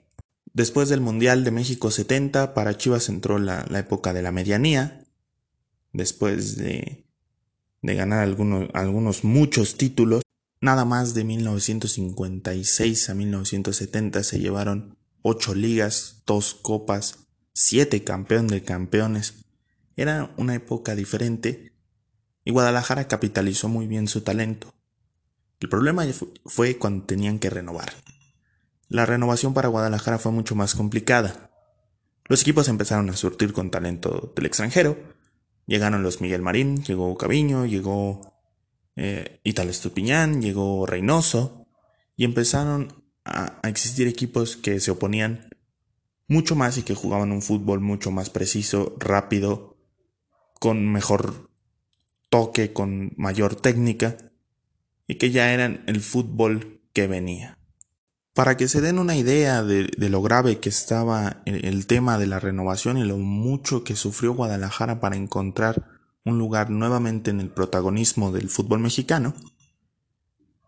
Después 0.52 0.88
del 0.88 1.00
Mundial 1.00 1.45
de 1.45 1.50
México 1.50 1.90
70, 1.90 2.52
para 2.52 2.76
Chivas 2.76 3.09
entró 3.09 3.38
la, 3.38 3.64
época 3.73 4.12
de 4.12 4.23
la 4.23 4.33
medianía, 4.33 5.06
después 5.92 6.56
de, 6.56 7.05
de 7.83 7.95
ganar 7.95 8.23
algunos, 8.23 8.68
algunos 8.75 9.25
muchos 9.25 9.76
títulos, 9.76 10.23
Nada 10.61 10.85
más 10.87 11.12
de 11.14 11.25
1956 11.25 13.11
a 13.11 13.14
1970 13.14 14.23
se 14.23 14.40
llevaron 14.40 14.97
ocho 15.23 15.54
ligas, 15.54 16.23
dos 16.26 16.54
copas, 16.54 17.26
siete 17.52 18.02
campeón 18.04 18.49
de 18.49 18.62
campeones. 18.62 19.45
Era 19.97 20.33
una 20.37 20.54
época 20.54 20.95
diferente 20.95 21.73
y 22.45 22.52
Guadalajara 22.52 23.06
capitalizó 23.06 23.68
muy 23.68 23.87
bien 23.87 24.09
su 24.09 24.23
talento. 24.23 24.75
El 25.61 25.68
problema 25.68 26.04
fue 26.47 26.78
cuando 26.78 27.04
tenían 27.04 27.38
que 27.38 27.50
renovar. 27.50 27.92
La 28.88 29.04
renovación 29.04 29.52
para 29.52 29.68
Guadalajara 29.68 30.18
fue 30.18 30.33
mucho 30.33 30.54
más 30.54 30.75
complicada. 30.75 31.50
Los 32.25 32.42
equipos 32.42 32.68
empezaron 32.68 33.11
a 33.11 33.16
surtir 33.16 33.52
con 33.52 33.71
talento 33.71 34.33
del 34.35 34.47
extranjero. 34.47 34.97
Llegaron 35.66 36.02
los 36.02 36.20
Miguel 36.20 36.42
Marín, 36.42 36.82
llegó 36.85 37.16
Caviño, 37.16 37.66
llegó 37.66 38.37
eh, 38.94 39.40
Italo 39.42 39.70
Estupiñán, 39.70 40.40
llegó 40.40 40.87
Reynoso 40.87 41.66
y 42.16 42.25
empezaron 42.25 43.04
a, 43.25 43.61
existir 43.64 44.06
equipos 44.06 44.56
que 44.56 44.80
se 44.80 44.90
oponían 44.90 45.50
mucho 46.28 46.54
más 46.54 46.78
y 46.78 46.82
que 46.82 46.94
jugaban 46.94 47.32
un 47.32 47.42
fútbol 47.42 47.80
mucho 47.80 48.11
más 48.11 48.30
preciso, 48.30 48.96
rápido, 48.99 49.76
con 50.61 50.90
mejor 50.90 51.50
toque, 52.30 52.73
con 52.73 53.12
mayor 53.16 53.56
técnica 53.56 54.16
y 55.06 55.16
que 55.16 55.30
ya 55.30 55.52
eran 55.52 55.85
el 55.87 56.00
fútbol 56.00 56.80
que 56.92 57.06
venía. 57.06 57.58
Para 58.37 58.59
que 58.59 58.69
se 58.69 58.83
den 58.83 58.99
una 58.99 59.16
idea 59.16 59.62
de, 59.62 59.88
lo 59.97 60.21
grave 60.21 60.61
que 60.61 60.69
estaba 60.69 61.40
el 61.47 61.87
tema 61.87 62.19
de 62.19 62.26
la 62.26 62.38
renovación 62.38 62.99
y 62.99 63.05
lo 63.05 63.16
mucho 63.16 63.83
que 63.83 63.97
sufrió 63.97 64.35
Guadalajara 64.35 65.00
para 65.00 65.16
encontrar 65.16 65.88
un 66.23 66.37
lugar 66.38 66.69
nuevamente 66.69 67.31
en 67.31 67.40
el 67.40 67.49
protagonismo 67.49 68.33
del 68.33 68.50
fútbol 68.50 68.81
mexicano, 68.81 69.33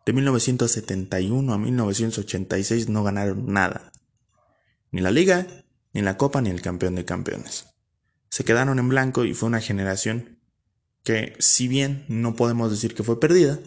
de 0.07 0.15
1971 0.15 1.53
a 1.53 1.59
1986 1.59 2.89
no 2.89 3.05
ganaron 3.05 3.53
nada, 3.53 3.93
ni 4.91 5.03
la 5.03 5.11
liga, 5.11 5.47
ni 5.93 6.01
la 6.01 6.17
copa, 6.17 6.41
ni 6.41 6.49
el 6.49 6.63
campeón 6.63 6.95
de 6.95 7.05
campeones. 7.05 7.67
Se 8.31 8.45
quedaron 8.45 8.79
en 8.79 8.89
blanco 8.89 9.27
y 9.27 9.35
fue 9.35 9.47
una 9.47 9.61
generación 9.61 10.39
que, 11.05 11.37
si 11.39 11.69
bien 11.69 12.07
no 12.09 12.35
podemos 12.35 12.71
decir 12.71 12.95
que 12.95 13.03
fue 13.03 13.21
perdida, 13.21 13.59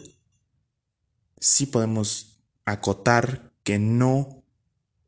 sí 1.38 1.66
podemos 1.66 2.42
acotar 2.64 3.51
que 3.62 3.78
no 3.78 4.42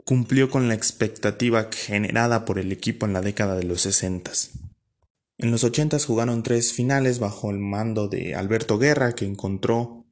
cumplió 0.05 0.51
con 0.51 0.69
la 0.69 0.75
expectativa 0.75 1.69
generada 1.73 2.45
por 2.45 2.59
el 2.59 2.73
equipo 2.73 3.07
en 3.07 3.13
la 3.13 3.21
década 3.21 3.57
de 3.57 3.65
los 3.65 3.81
60. 3.83 4.31
En 5.39 5.51
los 5.51 5.65
ochentas 5.65 6.05
jugaron 6.05 6.43
tres 6.43 6.73
finales 6.73 7.19
bajo 7.19 7.51
el 7.51 7.59
mando 7.59 8.09
de 8.09 8.35
Alberto 8.35 8.79
Guerra, 8.79 9.15
que 9.15 9.25
encontró 9.25 10.05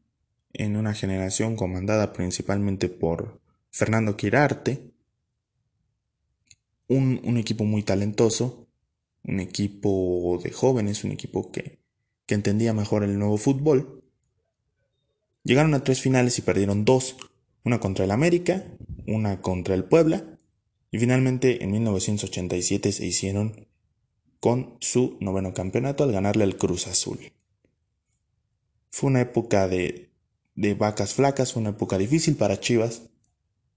en 0.52 0.76
una 0.76 0.94
generación 0.94 1.56
comandada 1.56 2.12
principalmente 2.12 2.88
por 2.88 3.40
Fernando 3.70 4.16
Quirarte, 4.16 4.92
un, 6.88 7.20
un 7.24 7.36
equipo 7.36 7.64
muy 7.64 7.82
talentoso, 7.82 8.66
un 9.24 9.40
equipo 9.40 10.40
de 10.42 10.50
jóvenes, 10.50 11.04
un 11.04 11.12
equipo 11.12 11.52
que, 11.52 11.78
que 12.26 12.34
entendía 12.34 12.74
mejor 12.74 13.04
el 13.04 13.18
nuevo 13.18 13.36
fútbol. 13.36 14.02
Llegaron 15.44 15.74
a 15.74 15.84
tres 15.84 16.00
finales 16.00 16.38
y 16.38 16.42
perdieron 16.42 16.84
dos, 16.84 17.16
una 17.64 17.80
contra 17.80 18.04
el 18.04 18.10
América, 18.10 18.64
una 19.06 19.40
contra 19.40 19.74
el 19.74 19.84
Puebla, 19.84 20.38
y 20.90 20.98
finalmente 20.98 21.62
en 21.62 21.70
1987 21.70 22.92
se 22.92 23.06
hicieron 23.06 23.66
con 24.40 24.76
su 24.80 25.16
noveno 25.20 25.54
campeonato 25.54 26.04
al 26.04 26.12
ganarle 26.12 26.44
al 26.44 26.56
Cruz 26.56 26.86
Azul. 26.86 27.32
Fue 28.90 29.08
una 29.08 29.20
época 29.20 29.68
de, 29.68 30.10
de 30.54 30.74
vacas 30.74 31.14
flacas, 31.14 31.56
una 31.56 31.70
época 31.70 31.96
difícil 31.96 32.36
para 32.36 32.60
Chivas, 32.60 33.02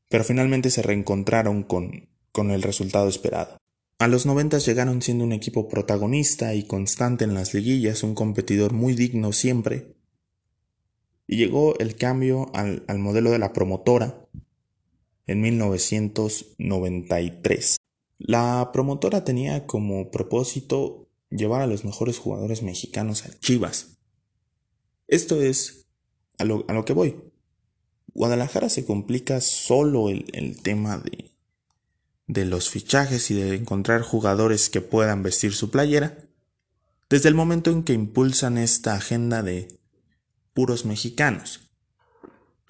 pero 0.10 0.24
finalmente 0.24 0.70
se 0.70 0.82
reencontraron 0.82 1.64
con, 1.64 2.10
con 2.32 2.52
el 2.52 2.62
resultado 2.62 3.08
esperado. 3.08 3.58
A 3.98 4.08
los 4.08 4.26
noventas 4.26 4.66
llegaron 4.66 5.02
siendo 5.02 5.24
un 5.24 5.32
equipo 5.32 5.70
protagonista 5.70 6.54
y 6.54 6.64
constante 6.64 7.24
en 7.24 7.34
las 7.34 7.54
liguillas, 7.54 8.04
un 8.04 8.14
competidor 8.14 8.74
muy 8.74 8.94
digno 8.94 9.32
siempre. 9.32 9.96
Y 11.28 11.38
llegó 11.38 11.76
el 11.80 11.96
cambio 11.96 12.52
al, 12.54 12.84
al 12.88 13.00
modelo 13.00 13.32
de 13.32 13.40
la 13.40 13.54
promotora 13.54 14.26
en 15.28 15.42
1993. 15.42 17.78
La 18.18 18.70
promotora 18.72 19.24
tenía 19.24 19.66
como 19.66 20.12
propósito 20.12 21.10
llevar 21.30 21.62
a 21.62 21.68
los 21.68 21.86
mejores 21.86 22.18
jugadores 22.18 22.64
mexicanos 22.64 23.26
a 23.26 23.40
Chivas. 23.40 23.98
Esto 25.08 25.42
es 25.42 25.88
a 26.38 26.46
lo, 26.46 26.86
que 26.86 26.94
voy. 26.94 27.16
Guadalajara 28.14 28.70
se 28.70 28.86
complica 28.86 29.42
solo 29.42 30.10
el, 30.10 30.26
el 30.34 30.62
tema 30.62 30.98
de, 30.98 31.32
de 32.28 32.46
los 32.46 32.70
fichajes 32.70 33.30
y 33.32 33.36
de 33.36 33.56
encontrar 33.56 34.02
jugadores 34.02 34.70
que 34.70 34.82
puedan 34.82 35.24
vestir 35.24 35.54
su 35.54 35.70
playera, 35.70 36.18
desde 37.10 37.30
el 37.30 37.36
momento 37.36 37.72
en 37.72 37.84
que 37.84 37.94
impulsan 37.94 38.58
esta 38.58 38.96
agenda 38.96 39.44
de 39.44 39.80
puros 40.56 40.86
mexicanos. 40.86 41.70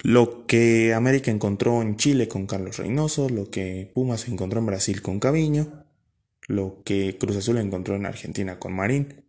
Lo 0.02 0.46
que 0.46 0.92
América 0.92 1.30
encontró 1.30 1.80
en 1.80 1.96
Chile 1.96 2.28
con 2.28 2.46
Carlos 2.46 2.76
Reynoso, 2.76 3.30
lo 3.30 3.50
que 3.50 3.90
Pumas 3.94 4.28
encontró 4.28 4.60
en 4.60 4.66
Brasil 4.66 5.00
con 5.00 5.20
Caviño, 5.20 5.84
lo 6.48 6.82
que 6.84 7.16
Cruz 7.16 7.36
Azul 7.36 7.56
encontró 7.56 7.96
en 7.96 8.04
Argentina 8.04 8.58
con 8.58 8.74
Marín, 8.74 9.24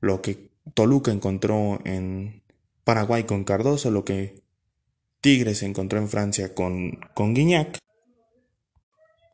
lo 0.00 0.20
que 0.20 0.50
Toluca 0.74 1.12
encontró 1.12 1.80
en 1.84 2.42
Paraguay 2.82 3.24
con 3.24 3.44
Cardoso, 3.44 3.90
lo 3.90 4.04
que 4.04 4.42
Tigres 5.20 5.62
encontró 5.62 5.98
en 5.98 6.08
Francia 6.08 6.54
con, 6.54 6.98
Guiñac. 7.16 7.78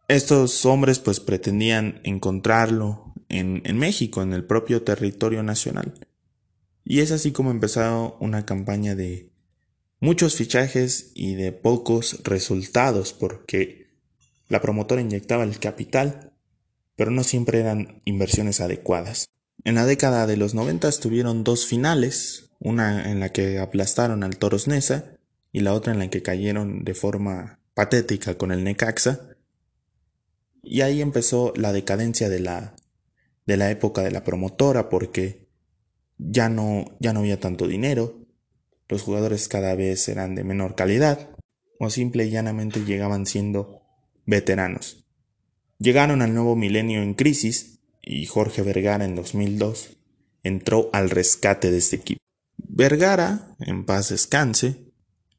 Estos 0.08 0.66
hombres 0.66 0.98
pues 0.98 1.20
pretendían 1.20 2.00
encontrarlo 2.04 3.14
en, 3.28 3.62
en 3.64 3.78
México, 3.78 4.20
en 4.22 4.32
el 4.32 4.44
propio 4.44 4.82
territorio 4.82 5.42
nacional. 5.42 6.07
Y 6.90 7.00
es 7.00 7.12
así 7.12 7.32
como 7.32 7.50
empezó 7.50 8.16
una 8.18 8.46
campaña 8.46 8.94
de 8.94 9.30
muchos 10.00 10.36
fichajes 10.36 11.10
y 11.12 11.34
de 11.34 11.52
pocos 11.52 12.22
resultados 12.24 13.12
porque 13.12 13.88
la 14.48 14.62
promotora 14.62 15.02
inyectaba 15.02 15.44
el 15.44 15.58
capital, 15.58 16.32
pero 16.96 17.10
no 17.10 17.24
siempre 17.24 17.60
eran 17.60 18.00
inversiones 18.06 18.62
adecuadas. 18.62 19.28
En 19.64 19.74
la 19.74 19.84
década 19.84 20.26
de 20.26 20.38
los 20.38 20.54
90 20.54 20.90
tuvieron 20.92 21.44
dos 21.44 21.66
finales, 21.66 22.52
una 22.58 23.12
en 23.12 23.20
la 23.20 23.32
que 23.32 23.58
aplastaron 23.58 24.24
al 24.24 24.38
Toros 24.38 24.66
Nesa 24.66 25.18
y 25.52 25.60
la 25.60 25.74
otra 25.74 25.92
en 25.92 25.98
la 25.98 26.08
que 26.08 26.22
cayeron 26.22 26.84
de 26.84 26.94
forma 26.94 27.60
patética 27.74 28.38
con 28.38 28.50
el 28.50 28.64
Necaxa. 28.64 29.36
Y 30.62 30.80
ahí 30.80 31.02
empezó 31.02 31.52
la 31.54 31.74
decadencia 31.74 32.30
de 32.30 32.40
la, 32.40 32.76
de 33.44 33.58
la 33.58 33.70
época 33.70 34.00
de 34.00 34.10
la 34.10 34.24
promotora 34.24 34.88
porque 34.88 35.47
ya 36.18 36.48
no, 36.48 36.96
ya 37.00 37.12
no 37.12 37.20
había 37.20 37.40
tanto 37.40 37.66
dinero, 37.66 38.26
los 38.88 39.02
jugadores 39.02 39.48
cada 39.48 39.74
vez 39.74 40.08
eran 40.08 40.34
de 40.34 40.44
menor 40.44 40.74
calidad 40.74 41.30
o 41.78 41.90
simple 41.90 42.26
y 42.26 42.30
llanamente 42.30 42.84
llegaban 42.84 43.26
siendo 43.26 43.82
veteranos. 44.26 45.04
Llegaron 45.78 46.22
al 46.22 46.34
nuevo 46.34 46.56
milenio 46.56 47.02
en 47.02 47.14
crisis 47.14 47.80
y 48.02 48.26
Jorge 48.26 48.62
Vergara 48.62 49.04
en 49.04 49.14
2002 49.14 49.96
entró 50.42 50.90
al 50.92 51.10
rescate 51.10 51.70
de 51.70 51.78
este 51.78 51.96
equipo. 51.96 52.20
Vergara, 52.56 53.56
en 53.60 53.84
paz 53.84 54.08
descanse, 54.08 54.92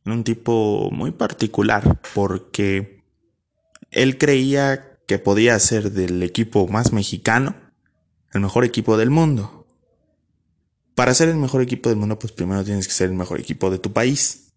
era 0.05 0.15
un 0.15 0.23
tipo 0.23 0.89
muy 0.91 1.11
particular 1.11 2.01
porque 2.13 3.03
él 3.91 4.17
creía 4.17 4.99
que 5.07 5.19
podía 5.19 5.57
ser 5.59 5.91
del 5.91 6.21
equipo 6.23 6.67
más 6.67 6.93
mexicano 6.93 7.55
el 8.33 8.41
mejor 8.41 8.63
equipo 8.63 8.97
del 8.97 9.09
mundo. 9.09 9.58
Para 10.99 11.13
ser 11.13 11.29
el 11.29 11.37
mejor 11.37 11.61
equipo 11.61 11.87
del 11.87 11.97
mundo, 11.97 12.19
pues 12.19 12.33
primero 12.33 12.61
tienes 12.65 12.85
que 12.85 12.93
ser 12.93 13.07
el 13.07 13.15
mejor 13.15 13.39
equipo 13.39 13.71
de 13.71 13.79
tu 13.79 13.93
país. 13.93 14.51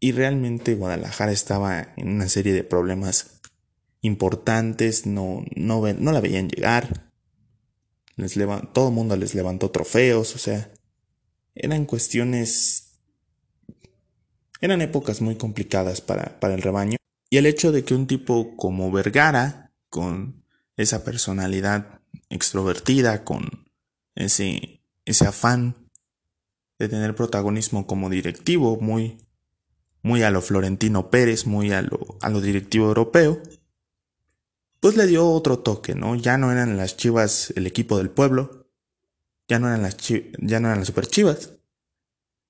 Y 0.00 0.12
realmente 0.12 0.74
Guadalajara 0.74 1.32
estaba 1.32 1.94
en 1.96 2.10
una 2.10 2.28
serie 2.28 2.52
de 2.52 2.62
problemas 2.62 3.40
importantes, 4.02 5.06
no, 5.06 5.46
no, 5.56 5.80
la 5.80 6.20
veían 6.20 6.50
llegar. 6.50 7.10
Todo 8.74 8.88
el 8.88 8.94
mundo 8.94 9.16
les 9.16 9.34
levantó 9.34 9.70
trofeos, 9.70 10.34
o 10.34 10.38
sea, 10.38 10.70
eran 11.54 11.86
cuestiones, 11.86 12.98
eran 14.60 14.82
épocas 14.82 15.22
muy 15.22 15.36
complicadas 15.36 16.02
para, 16.02 16.38
para 16.38 16.52
el 16.52 16.60
rebaño. 16.60 16.98
Y 17.30 17.38
el 17.38 17.46
hecho 17.46 17.72
de 17.72 17.82
que 17.82 17.94
un 17.94 18.06
tipo 18.06 18.58
como 18.58 18.92
Vergara, 18.92 19.72
con 19.88 20.44
esa 20.76 21.02
personalidad 21.02 22.02
extrovertida, 22.28 23.24
con 23.24 23.48
ese, 24.14 24.81
ese 25.04 25.26
afán 25.26 25.90
de 26.78 26.88
tener 26.88 27.14
protagonismo 27.14 27.86
como 27.86 28.10
directivo, 28.10 28.78
muy, 28.80 29.18
muy 30.02 30.22
a 30.22 30.30
lo 30.30 30.42
Florentino 30.42 31.10
Pérez, 31.10 31.46
muy 31.46 31.72
a 31.72 31.82
lo, 31.82 32.18
a 32.20 32.28
lo 32.28 32.40
directivo 32.40 32.86
europeo, 32.86 33.40
pues 34.80 34.96
le 34.96 35.06
dio 35.06 35.28
otro 35.30 35.60
toque, 35.60 35.94
¿no? 35.94 36.16
Ya 36.16 36.38
no 36.38 36.50
eran 36.50 36.76
las 36.76 36.96
chivas 36.96 37.52
el 37.56 37.66
equipo 37.66 37.98
del 37.98 38.10
pueblo, 38.10 38.66
ya 39.46 39.58
no 39.58 39.68
eran 39.68 39.82
las, 39.82 39.96
ya 39.96 40.60
no 40.60 40.68
eran 40.68 40.78
las 40.78 40.88
super 40.88 41.06
chivas, 41.06 41.52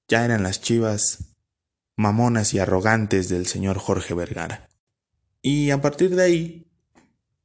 ya 0.09 0.25
eran 0.25 0.42
las 0.42 0.62
chivas 0.62 1.37
mamonas 1.97 2.54
y 2.54 2.59
arrogantes 2.59 3.28
del 3.28 3.47
señor 3.47 3.78
Jorge 3.78 4.14
Vergara. 4.14 4.68
Y 5.42 5.71
a 5.71 5.82
partir 5.82 6.16
de 6.16 6.23
ahí, 6.23 6.73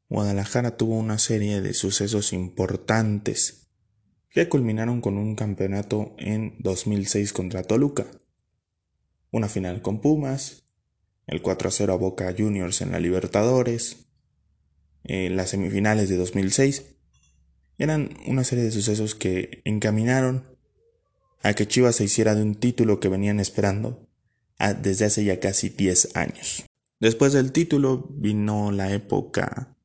Guadalajara 0.10 0.78
tuvo 0.78 0.98
una 0.98 1.18
serie 1.18 1.62
de 1.62 1.74
sucesos 1.74 2.32
importantes 2.32 3.67
que 4.38 4.50
culminaron 4.50 5.01
con 5.01 5.17
un 5.17 5.34
campeonato 5.34 6.13
en 6.20 6.53
2006 6.60 7.34
contra 7.34 7.63
Toluca, 7.63 8.06
una 9.32 9.50
final 9.50 9.82
con 9.82 10.00
Pumas, 10.00 10.63
el 11.25 11.41
4-0 11.41 11.91
a 11.91 11.96
Boca 11.96 12.32
Juniors 12.38 12.82
en 12.82 12.91
la 12.91 13.00
Libertadores, 13.00 14.06
en 15.06 15.38
las 15.38 15.50
semifinales 15.50 16.08
de 16.08 16.17
2006, 16.17 16.86
eran 17.79 18.12
una 18.27 18.44
serie 18.44 18.63
de 18.63 18.70
sucesos 18.70 19.15
que 19.15 19.63
encaminaron 19.65 20.44
a 21.41 21.56
que 21.56 21.67
Chivas 21.67 21.96
se 21.96 22.03
hiciera 22.03 22.36
de 22.36 22.44
un 22.44 22.53
título 22.53 23.00
que 23.00 23.10
venían 23.10 23.39
esperando 23.39 24.08
desde 24.84 25.06
hace 25.06 25.25
ya 25.25 25.39
casi 25.39 25.69
10 25.69 26.15
años. 26.15 26.63
Después 27.00 27.34
del 27.34 27.52
título 27.52 28.08
vino 28.12 28.71
la 28.71 28.93
época 28.93 29.76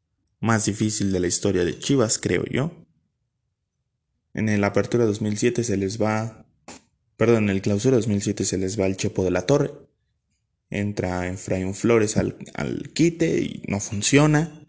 más 0.41 0.67
difícil 0.67 1.11
de 1.11 1.21
la 1.21 1.29
historia 1.29 1.65
de 1.65 1.79
Chivas, 1.79 2.19
creo 2.19 2.45
yo. 2.45 2.82
En 4.35 4.49
el 4.49 4.65
Apertura 4.65 5.05
2007 5.05 5.65
se 5.65 5.77
les 5.77 6.01
va, 6.01 6.47
perdón, 7.17 7.45
en 7.45 7.51
el 7.51 7.63
Clausura 7.63 7.97
2007 7.97 8.45
se 8.45 8.59
les 8.59 8.79
va 8.79 8.87
el 8.87 8.97
Chepo 8.97 9.25
de 9.25 9.31
la 9.31 9.47
Torre. 9.47 9.73
Entra 10.71 11.29
Efraín 11.29 11.75
Flores 11.75 12.17
al, 12.17 12.37
al 12.55 12.93
quite 12.95 13.41
y 13.41 13.63
no 13.69 13.79
funciona. 13.81 14.65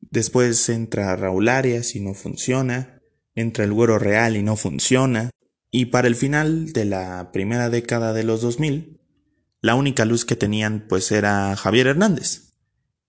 Después 0.00 0.68
entra 0.68 1.16
Raúl 1.16 1.48
Arias 1.48 1.96
y 1.96 2.00
no 2.00 2.14
funciona. 2.14 3.00
Entra 3.34 3.64
el 3.64 3.72
Güero 3.72 3.98
Real 3.98 4.36
y 4.36 4.42
no 4.42 4.56
funciona. 4.56 5.30
Y 5.70 5.86
para 5.86 6.08
el 6.08 6.16
final 6.16 6.72
de 6.72 6.84
la 6.84 7.30
primera 7.32 7.70
década 7.70 8.12
de 8.12 8.24
los 8.24 8.40
2000, 8.42 9.00
la 9.60 9.74
única 9.74 10.04
luz 10.04 10.24
que 10.24 10.36
tenían 10.36 10.86
pues 10.88 11.12
era 11.12 11.54
Javier 11.54 11.86
Hernández, 11.86 12.54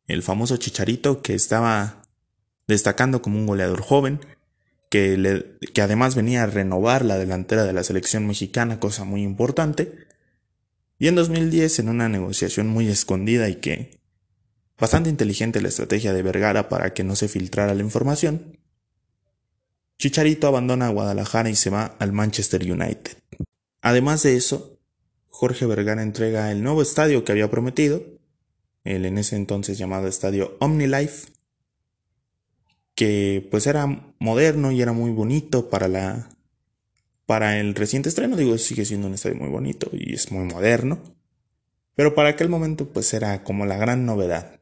el 0.07 0.21
famoso 0.21 0.57
chicharito 0.57 1.21
que 1.21 1.33
estaba 1.33 2.03
destacando 2.67 3.21
como 3.21 3.39
un 3.39 3.47
goleador 3.47 3.81
joven, 3.81 4.19
que, 4.91 5.57
que 5.73 5.81
además 5.81 6.13
venía 6.13 6.43
a 6.43 6.45
renovar 6.45 7.03
la 7.03 7.17
delantera 7.17 7.63
de 7.63 7.73
la 7.73 7.83
selección 7.83 8.27
mexicana, 8.27 8.79
cosa 8.79 9.05
muy 9.05 9.23
importante, 9.23 10.05
y 10.99 11.07
en 11.07 11.15
2010 11.15 11.79
en 11.79 11.89
una 11.89 12.09
negociación 12.09 12.67
muy 12.67 12.87
escondida 12.87 13.49
y 13.49 13.55
que 13.55 14.01
Bastante 14.81 15.11
inteligente 15.11 15.61
la 15.61 15.67
estrategia 15.67 16.11
de 16.11 16.23
Vergara 16.23 16.67
para 16.67 16.91
que 16.91 17.03
no 17.03 17.15
se 17.15 17.27
filtrara 17.27 17.75
la 17.75 17.83
información. 17.83 18.57
Chicharito 19.99 20.47
abandona 20.47 20.89
Guadalajara 20.89 21.51
y 21.51 21.55
se 21.55 21.69
va 21.69 21.95
al 21.99 22.13
Manchester 22.13 22.63
United. 22.63 23.15
Además 23.83 24.23
de 24.23 24.35
eso, 24.35 24.79
Jorge 25.29 25.67
Vergara 25.67 26.01
entrega 26.01 26.51
el 26.51 26.63
nuevo 26.63 26.81
estadio 26.81 27.23
que 27.23 27.31
había 27.31 27.51
prometido, 27.51 28.01
el 28.83 29.05
en 29.05 29.19
ese 29.19 29.35
entonces 29.35 29.77
llamado 29.77 30.07
estadio 30.07 30.57
OmniLife, 30.59 31.27
que 32.95 33.47
pues 33.51 33.67
era 33.67 34.13
moderno 34.19 34.71
y 34.71 34.81
era 34.81 34.93
muy 34.93 35.11
bonito 35.11 35.69
para 35.69 35.87
la 35.87 36.29
para 37.25 37.59
el 37.59 37.75
reciente 37.75 38.09
estreno, 38.09 38.35
digo, 38.35 38.57
sigue 38.57 38.83
siendo 38.83 39.07
un 39.07 39.13
estadio 39.13 39.37
muy 39.37 39.47
bonito 39.47 39.89
y 39.93 40.15
es 40.15 40.31
muy 40.33 40.43
moderno, 40.43 41.01
pero 41.95 42.13
para 42.13 42.29
aquel 42.29 42.49
momento 42.49 42.89
pues 42.89 43.13
era 43.13 43.43
como 43.43 43.65
la 43.65 43.77
gran 43.77 44.05
novedad. 44.05 44.59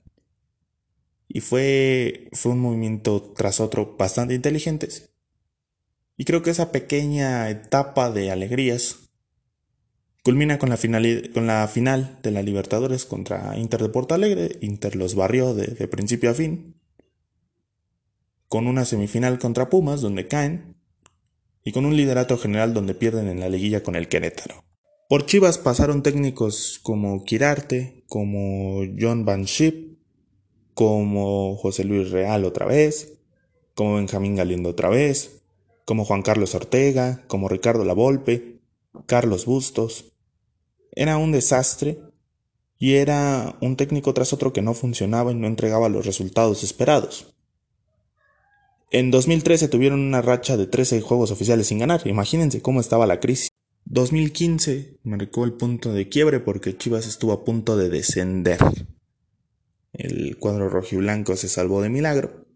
Y 1.27 1.41
fue, 1.41 2.29
fue 2.31 2.51
un 2.51 2.59
movimiento 2.59 3.21
tras 3.35 3.59
otro 3.59 3.95
bastante 3.97 4.33
inteligentes. 4.35 5.09
Y 6.17 6.25
creo 6.25 6.43
que 6.43 6.49
esa 6.51 6.71
pequeña 6.71 7.49
etapa 7.49 8.11
de 8.11 8.29
alegrías 8.29 9.09
culmina 10.23 10.59
con 10.59 10.69
la, 10.69 10.77
final, 10.77 11.31
con 11.33 11.47
la 11.47 11.67
final 11.67 12.19
de 12.21 12.31
la 12.31 12.43
Libertadores 12.43 13.05
contra 13.05 13.57
Inter 13.57 13.81
de 13.81 13.89
Porto 13.89 14.15
Alegre. 14.15 14.57
Inter 14.61 14.95
los 14.95 15.15
barrió 15.15 15.53
de, 15.53 15.67
de 15.67 15.87
principio 15.87 16.29
a 16.29 16.33
fin. 16.33 16.78
Con 18.49 18.67
una 18.67 18.83
semifinal 18.83 19.39
contra 19.39 19.69
Pumas 19.69 20.01
donde 20.01 20.27
caen. 20.27 20.75
Y 21.63 21.71
con 21.71 21.85
un 21.85 21.95
liderato 21.95 22.37
general 22.37 22.73
donde 22.73 22.95
pierden 22.95 23.29
en 23.29 23.39
la 23.39 23.47
liguilla 23.47 23.83
con 23.83 23.95
el 23.95 24.09
Querétaro. 24.09 24.65
Por 25.07 25.25
Chivas 25.25 25.57
pasaron 25.57 26.03
técnicos 26.03 26.79
como 26.83 27.23
Kirarte, 27.23 28.03
como 28.07 28.81
John 28.99 29.23
Van 29.23 29.45
Schip, 29.45 29.99
como 30.73 31.57
José 31.57 31.83
Luis 31.83 32.11
Real 32.11 32.43
otra 32.43 32.65
vez, 32.65 33.19
como 33.75 33.95
Benjamín 33.95 34.35
Galindo 34.35 34.69
otra 34.69 34.89
vez, 34.89 35.43
como 35.85 36.05
Juan 36.05 36.21
Carlos 36.21 36.55
Ortega, 36.55 37.23
como 37.27 37.49
Ricardo 37.49 37.85
Lavolpe, 37.85 38.61
Carlos 39.05 39.45
Bustos. 39.45 40.13
Era 40.91 41.17
un 41.17 41.31
desastre 41.31 41.99
y 42.79 42.95
era 42.95 43.57
un 43.61 43.75
técnico 43.75 44.13
tras 44.13 44.33
otro 44.33 44.53
que 44.53 44.61
no 44.61 44.73
funcionaba 44.73 45.31
y 45.31 45.35
no 45.35 45.47
entregaba 45.47 45.89
los 45.89 46.05
resultados 46.05 46.63
esperados. 46.63 47.33
En 48.91 49.11
2013 49.11 49.67
tuvieron 49.67 49.99
una 49.99 50.23
racha 50.23 50.57
de 50.57 50.65
13 50.65 51.01
juegos 51.01 51.29
oficiales 51.29 51.67
sin 51.67 51.77
ganar, 51.77 52.07
imagínense 52.07 52.63
cómo 52.63 52.81
estaba 52.81 53.05
la 53.05 53.19
crisis. 53.19 53.49
2015 53.85 54.97
marcó 55.03 55.45
el 55.45 55.53
punto 55.53 55.93
de 55.93 56.09
quiebre 56.09 56.39
porque 56.39 56.75
Chivas 56.75 57.05
estuvo 57.05 57.31
a 57.33 57.43
punto 57.43 57.77
de 57.77 57.89
descender. 57.89 58.57
El 59.93 60.37
cuadro 60.37 60.69
rojiblanco 60.69 61.35
se 61.35 61.49
salvó 61.49 61.83
de 61.83 61.89
milagro. 61.89 62.47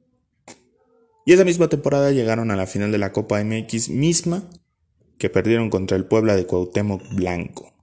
Y 1.25 1.33
esa 1.33 1.45
misma 1.45 1.69
temporada 1.69 2.11
llegaron 2.11 2.49
a 2.49 2.55
la 2.55 2.65
final 2.65 2.91
de 2.91 2.97
la 2.97 3.11
Copa 3.11 3.43
MX 3.43 3.89
misma 3.89 4.49
que 5.19 5.29
perdieron 5.29 5.69
contra 5.69 5.97
el 5.97 6.05
Puebla 6.05 6.35
de 6.35 6.47
Cuauhtémoc 6.47 7.13
Blanco. 7.13 7.75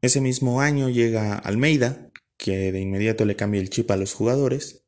Ese 0.00 0.22
mismo 0.22 0.62
año 0.62 0.88
llega 0.88 1.34
Almeida, 1.34 2.10
que 2.38 2.72
de 2.72 2.80
inmediato 2.80 3.26
le 3.26 3.36
cambia 3.36 3.60
el 3.60 3.68
chip 3.68 3.90
a 3.90 3.96
los 3.96 4.14
jugadores 4.14 4.87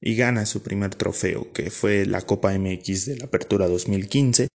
y 0.00 0.14
gana 0.14 0.46
su 0.46 0.62
primer 0.62 0.94
trofeo, 0.94 1.52
que 1.52 1.70
fue 1.70 2.06
la 2.06 2.22
Copa 2.22 2.56
MX 2.56 3.06
de 3.06 3.16
la 3.18 3.24
Apertura 3.26 3.66
2015. 3.66 4.48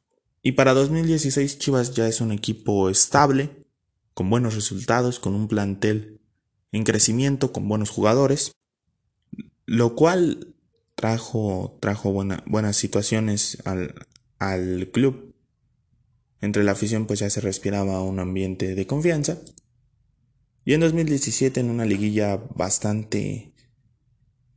Y 0.44 0.54
para 0.54 0.74
2016 0.74 1.60
Chivas 1.60 1.94
ya 1.94 2.08
es 2.08 2.22
un 2.22 2.32
equipo 2.32 2.90
estable, 2.90 3.50
con 4.14 4.30
buenos 4.30 4.56
resultados, 4.56 5.20
con 5.20 5.34
un 5.34 5.48
plantel 5.48 6.22
en 6.72 6.84
crecimiento 6.84 7.52
con 7.52 7.68
buenos 7.68 7.90
jugadores, 7.90 8.54
lo 9.66 9.96
cual 9.96 10.56
trajo, 10.96 11.78
trajo 11.82 12.12
buenas 12.12 12.78
situaciones 12.78 13.58
al, 13.66 14.08
al 14.40 14.90
club. 14.92 15.36
Entre 16.40 16.64
la 16.64 16.72
afición 16.72 17.06
pues 17.06 17.20
ya 17.20 17.30
se 17.30 17.42
respiraba 17.42 18.02
un 18.02 18.20
ambiente 18.20 18.74
de 18.74 18.88
confianza. 18.88 19.40
Y 20.64 20.74
en 20.74 20.82
2017 20.82 21.60
en 21.60 21.70
una 21.70 21.86
liguilla 21.86 22.38
bastante, 22.38 23.51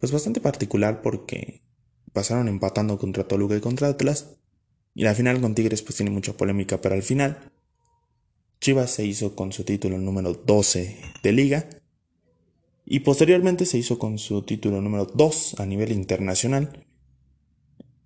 pues 0.04 0.12
bastante 0.12 0.42
particular 0.42 1.00
porque 1.00 1.62
pasaron 2.12 2.46
empatando 2.48 2.98
contra 2.98 3.26
Toluca 3.26 3.56
y 3.56 3.60
contra 3.60 3.88
Atlas. 3.88 4.36
Y 4.94 5.02
la 5.02 5.14
final 5.14 5.40
con 5.40 5.54
Tigres 5.54 5.80
pues 5.80 5.96
tiene 5.96 6.10
mucha 6.10 6.34
polémica, 6.34 6.82
pero 6.82 6.94
al 6.94 7.02
final 7.02 7.50
Chivas 8.60 8.90
se 8.90 9.06
hizo 9.06 9.34
con 9.34 9.50
su 9.52 9.64
título 9.64 9.96
número 9.96 10.34
12 10.34 11.00
de 11.22 11.32
liga 11.32 11.70
y 12.84 13.00
posteriormente 13.00 13.64
se 13.64 13.78
hizo 13.78 13.98
con 13.98 14.18
su 14.18 14.42
título 14.42 14.82
número 14.82 15.06
2 15.06 15.54
a 15.58 15.64
nivel 15.64 15.90
internacional 15.90 16.84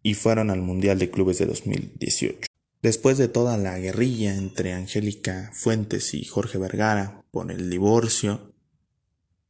y 0.05 0.15
fueron 0.15 0.51
al 0.51 0.63
Mundial 0.63 1.01
de 1.01 1.11
Clubes 1.11 1.39
de 1.39 1.47
2018. 1.47 2.47
Después 2.81 3.19
de 3.19 3.27
toda 3.27 3.59
la 3.59 3.77
guerrilla 3.81 4.37
entre 4.37 4.73
Angélica 4.73 5.51
Fuentes 5.53 6.15
y 6.15 6.25
Jorge 6.25 6.59
Vergara 6.59 7.25
por 7.33 7.51
el 7.51 7.69
divorcio, 7.71 8.55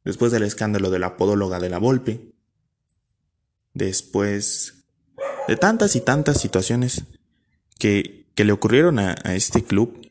después 0.03 0.31
del 0.31 0.41
escándalo 0.41 0.89
de 0.89 0.97
la 0.97 1.15
podóloga 1.15 1.59
de 1.59 1.69
la 1.69 1.77
Volpe, 1.77 2.38
después 3.87 4.85
de 5.47 5.55
tantas 5.55 5.95
y 5.95 6.01
tantas 6.01 6.39
situaciones 6.39 7.05
que, 7.79 8.27
que 8.35 8.45
le 8.45 8.51
ocurrieron 8.51 8.99
a, 8.99 9.15
a 9.23 9.33
este 9.35 9.63
club, 9.63 10.07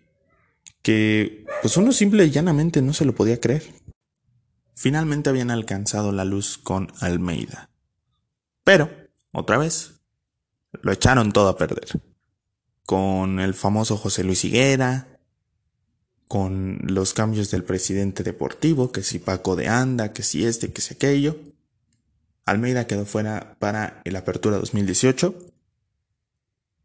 que 0.82 1.46
pues 1.62 1.76
uno 1.76 1.92
simple 1.92 2.24
y 2.24 2.30
llanamente 2.30 2.82
no 2.82 2.92
se 2.92 3.04
lo 3.04 3.14
podía 3.14 3.40
creer. 3.40 3.72
Finalmente 4.74 5.30
habían 5.30 5.50
alcanzado 5.50 6.12
la 6.12 6.24
luz 6.24 6.58
con 6.58 6.92
Almeida. 7.00 7.70
Pero, 8.64 8.90
otra 9.32 9.58
vez, 9.58 10.00
lo 10.82 10.92
echaron 10.92 11.32
todo 11.32 11.48
a 11.48 11.56
perder 11.56 11.86
con 12.88 13.38
el 13.38 13.52
famoso 13.52 13.98
José 13.98 14.24
Luis 14.24 14.46
Higuera, 14.46 15.20
con 16.26 16.78
los 16.84 17.12
cambios 17.12 17.50
del 17.50 17.62
presidente 17.62 18.22
deportivo, 18.22 18.92
que 18.92 19.02
si 19.02 19.18
Paco 19.18 19.56
de 19.56 19.68
Anda, 19.68 20.14
que 20.14 20.22
si 20.22 20.46
este, 20.46 20.72
que 20.72 20.80
si 20.80 20.94
aquello. 20.94 21.36
Almeida 22.50 22.86
quedó 22.86 23.04
fuera 23.04 23.56
para 23.58 24.00
el 24.04 24.16
Apertura 24.16 24.58
2018 24.58 25.34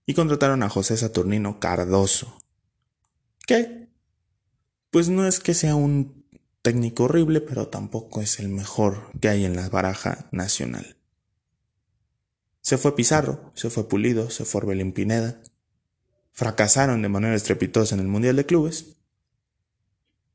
y 0.05 0.13
contrataron 0.13 0.63
a 0.63 0.69
José 0.69 0.97
Saturnino 0.97 1.59
Cardoso, 1.59 2.37
que 3.47 3.87
pues 4.91 5.09
no 5.09 5.25
es 5.25 5.39
que 5.39 5.53
sea 5.53 5.75
un 5.75 6.23
técnico 6.61 7.05
horrible, 7.05 7.41
pero 7.41 7.67
tampoco 7.67 8.21
es 8.21 8.39
el 8.39 8.49
mejor 8.49 9.11
que 9.19 9.29
hay 9.29 9.45
en 9.45 9.55
la 9.55 9.69
baraja 9.69 10.27
nacional. 10.31 10.97
Se 12.61 12.77
fue 12.77 12.95
Pizarro, 12.95 13.51
se 13.55 13.69
fue 13.69 13.89
Pulido, 13.89 14.29
se 14.29 14.45
fue 14.45 14.61
Orbelín 14.61 14.93
Pineda, 14.93 15.41
fracasaron 16.31 17.01
de 17.01 17.09
manera 17.09 17.35
estrepitosa 17.35 17.95
en 17.95 18.01
el 18.01 18.07
Mundial 18.07 18.35
de 18.35 18.45
Clubes. 18.45 18.97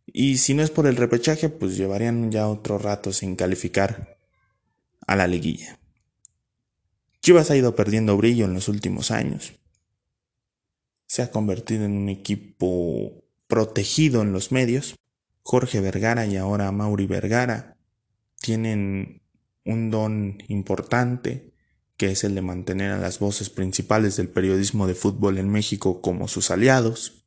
Y 0.06 0.38
si 0.38 0.54
no 0.54 0.62
es 0.62 0.70
por 0.70 0.86
el 0.86 0.96
repechaje, 0.96 1.48
pues 1.48 1.76
llevarían 1.76 2.30
ya 2.30 2.48
otro 2.48 2.78
rato 2.78 3.12
sin 3.12 3.36
calificar 3.36 4.17
a 5.06 5.16
la 5.16 5.26
liguilla. 5.26 5.78
Chivas 7.20 7.50
ha 7.50 7.56
ido 7.56 7.74
perdiendo 7.74 8.16
brillo 8.16 8.44
en 8.44 8.54
los 8.54 8.68
últimos 8.68 9.10
años. 9.10 9.52
Se 11.06 11.22
ha 11.22 11.30
convertido 11.30 11.84
en 11.84 11.92
un 11.92 12.08
equipo 12.08 13.24
protegido 13.46 14.22
en 14.22 14.32
los 14.32 14.52
medios. 14.52 14.96
Jorge 15.42 15.80
Vergara 15.80 16.26
y 16.26 16.36
ahora 16.36 16.70
Mauri 16.72 17.06
Vergara 17.06 17.76
tienen 18.40 19.22
un 19.64 19.90
don 19.90 20.38
importante 20.48 21.52
que 21.98 22.12
es 22.12 22.22
el 22.22 22.34
de 22.36 22.42
mantener 22.42 22.92
a 22.92 22.98
las 22.98 23.18
voces 23.18 23.50
principales 23.50 24.16
del 24.16 24.28
periodismo 24.28 24.86
de 24.86 24.94
fútbol 24.94 25.36
en 25.36 25.48
México 25.48 26.00
como 26.00 26.28
sus 26.28 26.52
aliados. 26.52 27.24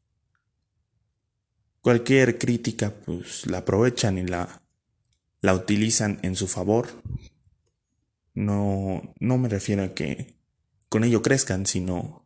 Cualquier 1.81 2.38
crítica 2.38 2.93
pues 3.05 3.45
la 3.47 3.60
aprovechan 3.60 4.17
y 4.17 4.23
la, 4.23 4.62
la 5.41 5.53
utilizan 5.53 6.19
en 6.21 6.38
su 6.38 6.47
favor. 6.47 6.88
No, 8.34 9.13
no 9.20 9.38
me 9.38 9.50
refiero 9.50 9.84
a 9.84 9.94
que 9.94 10.36
con 10.89 11.04
ello 11.04 11.22
crezcan, 11.22 11.65
sino 11.65 12.26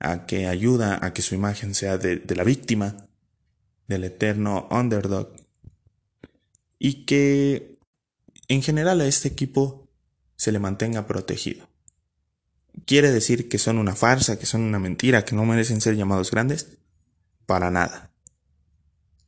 a 0.00 0.26
que 0.26 0.46
ayuda 0.46 1.04
a 1.04 1.12
que 1.12 1.22
su 1.22 1.34
imagen 1.34 1.74
sea 1.74 1.98
de, 1.98 2.16
de 2.16 2.36
la 2.36 2.44
víctima, 2.44 3.08
del 3.86 4.04
eterno 4.04 4.68
underdog. 4.70 5.34
Y 6.78 7.04
que 7.04 7.78
en 8.48 8.62
general 8.62 9.00
a 9.00 9.06
este 9.06 9.28
equipo 9.28 9.88
se 10.36 10.52
le 10.52 10.58
mantenga 10.58 11.06
protegido. 11.06 11.68
¿Quiere 12.86 13.10
decir 13.10 13.48
que 13.48 13.58
son 13.58 13.78
una 13.78 13.96
farsa, 13.96 14.38
que 14.38 14.46
son 14.46 14.62
una 14.62 14.78
mentira, 14.78 15.24
que 15.24 15.34
no 15.34 15.44
merecen 15.44 15.80
ser 15.80 15.96
llamados 15.96 16.30
grandes? 16.30 16.78
Para 17.44 17.70
nada. 17.70 18.12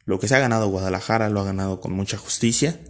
Lo 0.04 0.18
que 0.18 0.28
se 0.28 0.36
ha 0.36 0.40
ganado 0.40 0.68
Guadalajara 0.68 1.28
lo 1.30 1.40
ha 1.40 1.44
ganado 1.44 1.80
con 1.80 1.92
mucha 1.92 2.16
justicia. 2.16 2.80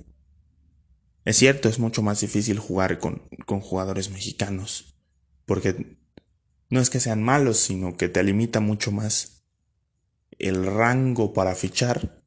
Es 1.25 1.37
cierto, 1.37 1.69
es 1.69 1.79
mucho 1.79 2.03
más 2.03 2.21
difícil 2.21 2.59
jugar 2.59 2.99
con, 2.99 3.23
con 3.47 3.61
jugadores 3.61 4.11
mexicanos, 4.11 4.95
porque 5.45 5.99
no 6.71 6.81
es 6.81 6.91
que 6.91 7.01
sean 7.01 7.23
malos, 7.23 7.59
sino 7.59 7.97
que 7.97 8.09
te 8.09 8.23
limita 8.23 8.61
mucho 8.61 8.91
más 8.93 9.45
el 10.39 10.65
rango 10.65 11.33
para 11.33 11.55
fichar 11.55 12.23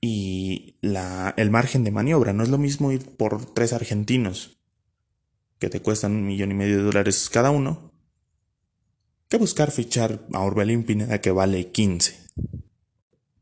y 0.00 0.76
la, 0.80 1.34
el 1.36 1.50
margen 1.50 1.84
de 1.84 1.90
maniobra. 1.90 2.32
No 2.32 2.42
es 2.42 2.48
lo 2.48 2.58
mismo 2.58 2.90
ir 2.90 3.16
por 3.16 3.54
tres 3.54 3.72
argentinos 3.72 4.58
que 5.58 5.70
te 5.70 5.80
cuestan 5.80 6.12
un 6.12 6.26
millón 6.26 6.50
y 6.50 6.54
medio 6.54 6.78
de 6.78 6.82
dólares 6.82 7.30
cada 7.30 7.50
uno 7.50 7.92
que 9.28 9.38
buscar 9.38 9.70
fichar 9.70 10.26
a 10.34 10.40
Orbelín 10.40 10.84
Pineda 10.84 11.20
que 11.20 11.30
vale 11.30 11.70
15. 11.70 12.18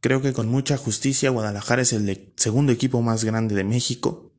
Creo 0.00 0.22
que 0.22 0.32
con 0.32 0.48
mucha 0.48 0.76
justicia 0.76 1.30
Guadalajara 1.30 1.82
es 1.82 1.92
el 1.92 2.32
segundo 2.36 2.72
equipo 2.72 3.02
más 3.02 3.24
grande 3.24 3.54
de 3.54 3.64
México 3.64 4.32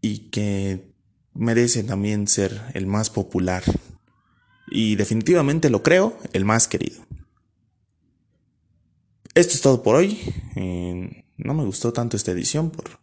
y 0.00 0.30
que 0.30 0.92
merece 1.34 1.84
también 1.84 2.26
ser 2.26 2.60
el 2.74 2.86
más 2.86 3.10
popular 3.10 3.62
y 4.68 4.96
definitivamente 4.96 5.70
lo 5.70 5.82
creo, 5.82 6.18
el 6.32 6.44
más 6.44 6.68
querido. 6.68 7.02
Esto 9.34 9.54
es 9.54 9.60
todo 9.60 9.82
por 9.82 9.96
hoy. 9.96 10.18
No 11.36 11.54
me 11.54 11.64
gustó 11.64 11.92
tanto 11.92 12.16
esta 12.16 12.32
edición 12.32 12.70
por 12.70 12.98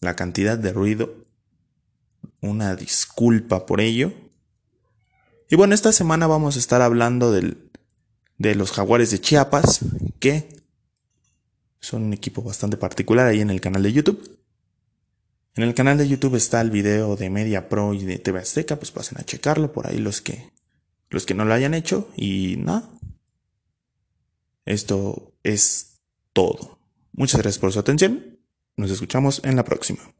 la 0.00 0.14
cantidad 0.14 0.58
de 0.58 0.72
ruido. 0.72 1.14
Una 2.40 2.76
disculpa 2.76 3.66
por 3.66 3.80
ello. 3.80 4.12
Y 5.50 5.56
bueno, 5.56 5.74
esta 5.74 5.92
semana 5.92 6.26
vamos 6.26 6.56
a 6.56 6.58
estar 6.58 6.82
hablando 6.82 7.32
del, 7.32 7.67
de 8.38 8.54
los 8.54 8.72
jaguares 8.72 9.10
de 9.10 9.20
Chiapas, 9.20 9.80
que 10.20 10.48
son 11.80 12.04
un 12.04 12.12
equipo 12.12 12.42
bastante 12.42 12.76
particular 12.76 13.26
ahí 13.26 13.40
en 13.40 13.50
el 13.50 13.60
canal 13.60 13.82
de 13.82 13.92
YouTube. 13.92 14.38
En 15.54 15.64
el 15.64 15.74
canal 15.74 15.98
de 15.98 16.08
YouTube 16.08 16.36
está 16.36 16.60
el 16.60 16.70
video 16.70 17.16
de 17.16 17.30
Media 17.30 17.68
Pro 17.68 17.94
y 17.94 18.04
de 18.04 18.18
TV 18.18 18.38
Azteca, 18.38 18.76
pues 18.76 18.92
pasen 18.92 19.18
a 19.18 19.24
checarlo 19.24 19.72
por 19.72 19.88
ahí 19.88 19.98
los 19.98 20.20
que 20.20 20.50
los 21.10 21.26
que 21.26 21.34
no 21.34 21.44
lo 21.44 21.54
hayan 21.54 21.74
hecho 21.74 22.08
y 22.16 22.56
nada. 22.58 22.88
Esto 24.64 25.32
es 25.42 26.00
todo. 26.32 26.78
Muchas 27.12 27.40
gracias 27.40 27.58
por 27.58 27.72
su 27.72 27.78
atención. 27.78 28.38
Nos 28.76 28.90
escuchamos 28.90 29.40
en 29.44 29.56
la 29.56 29.64
próxima. 29.64 30.14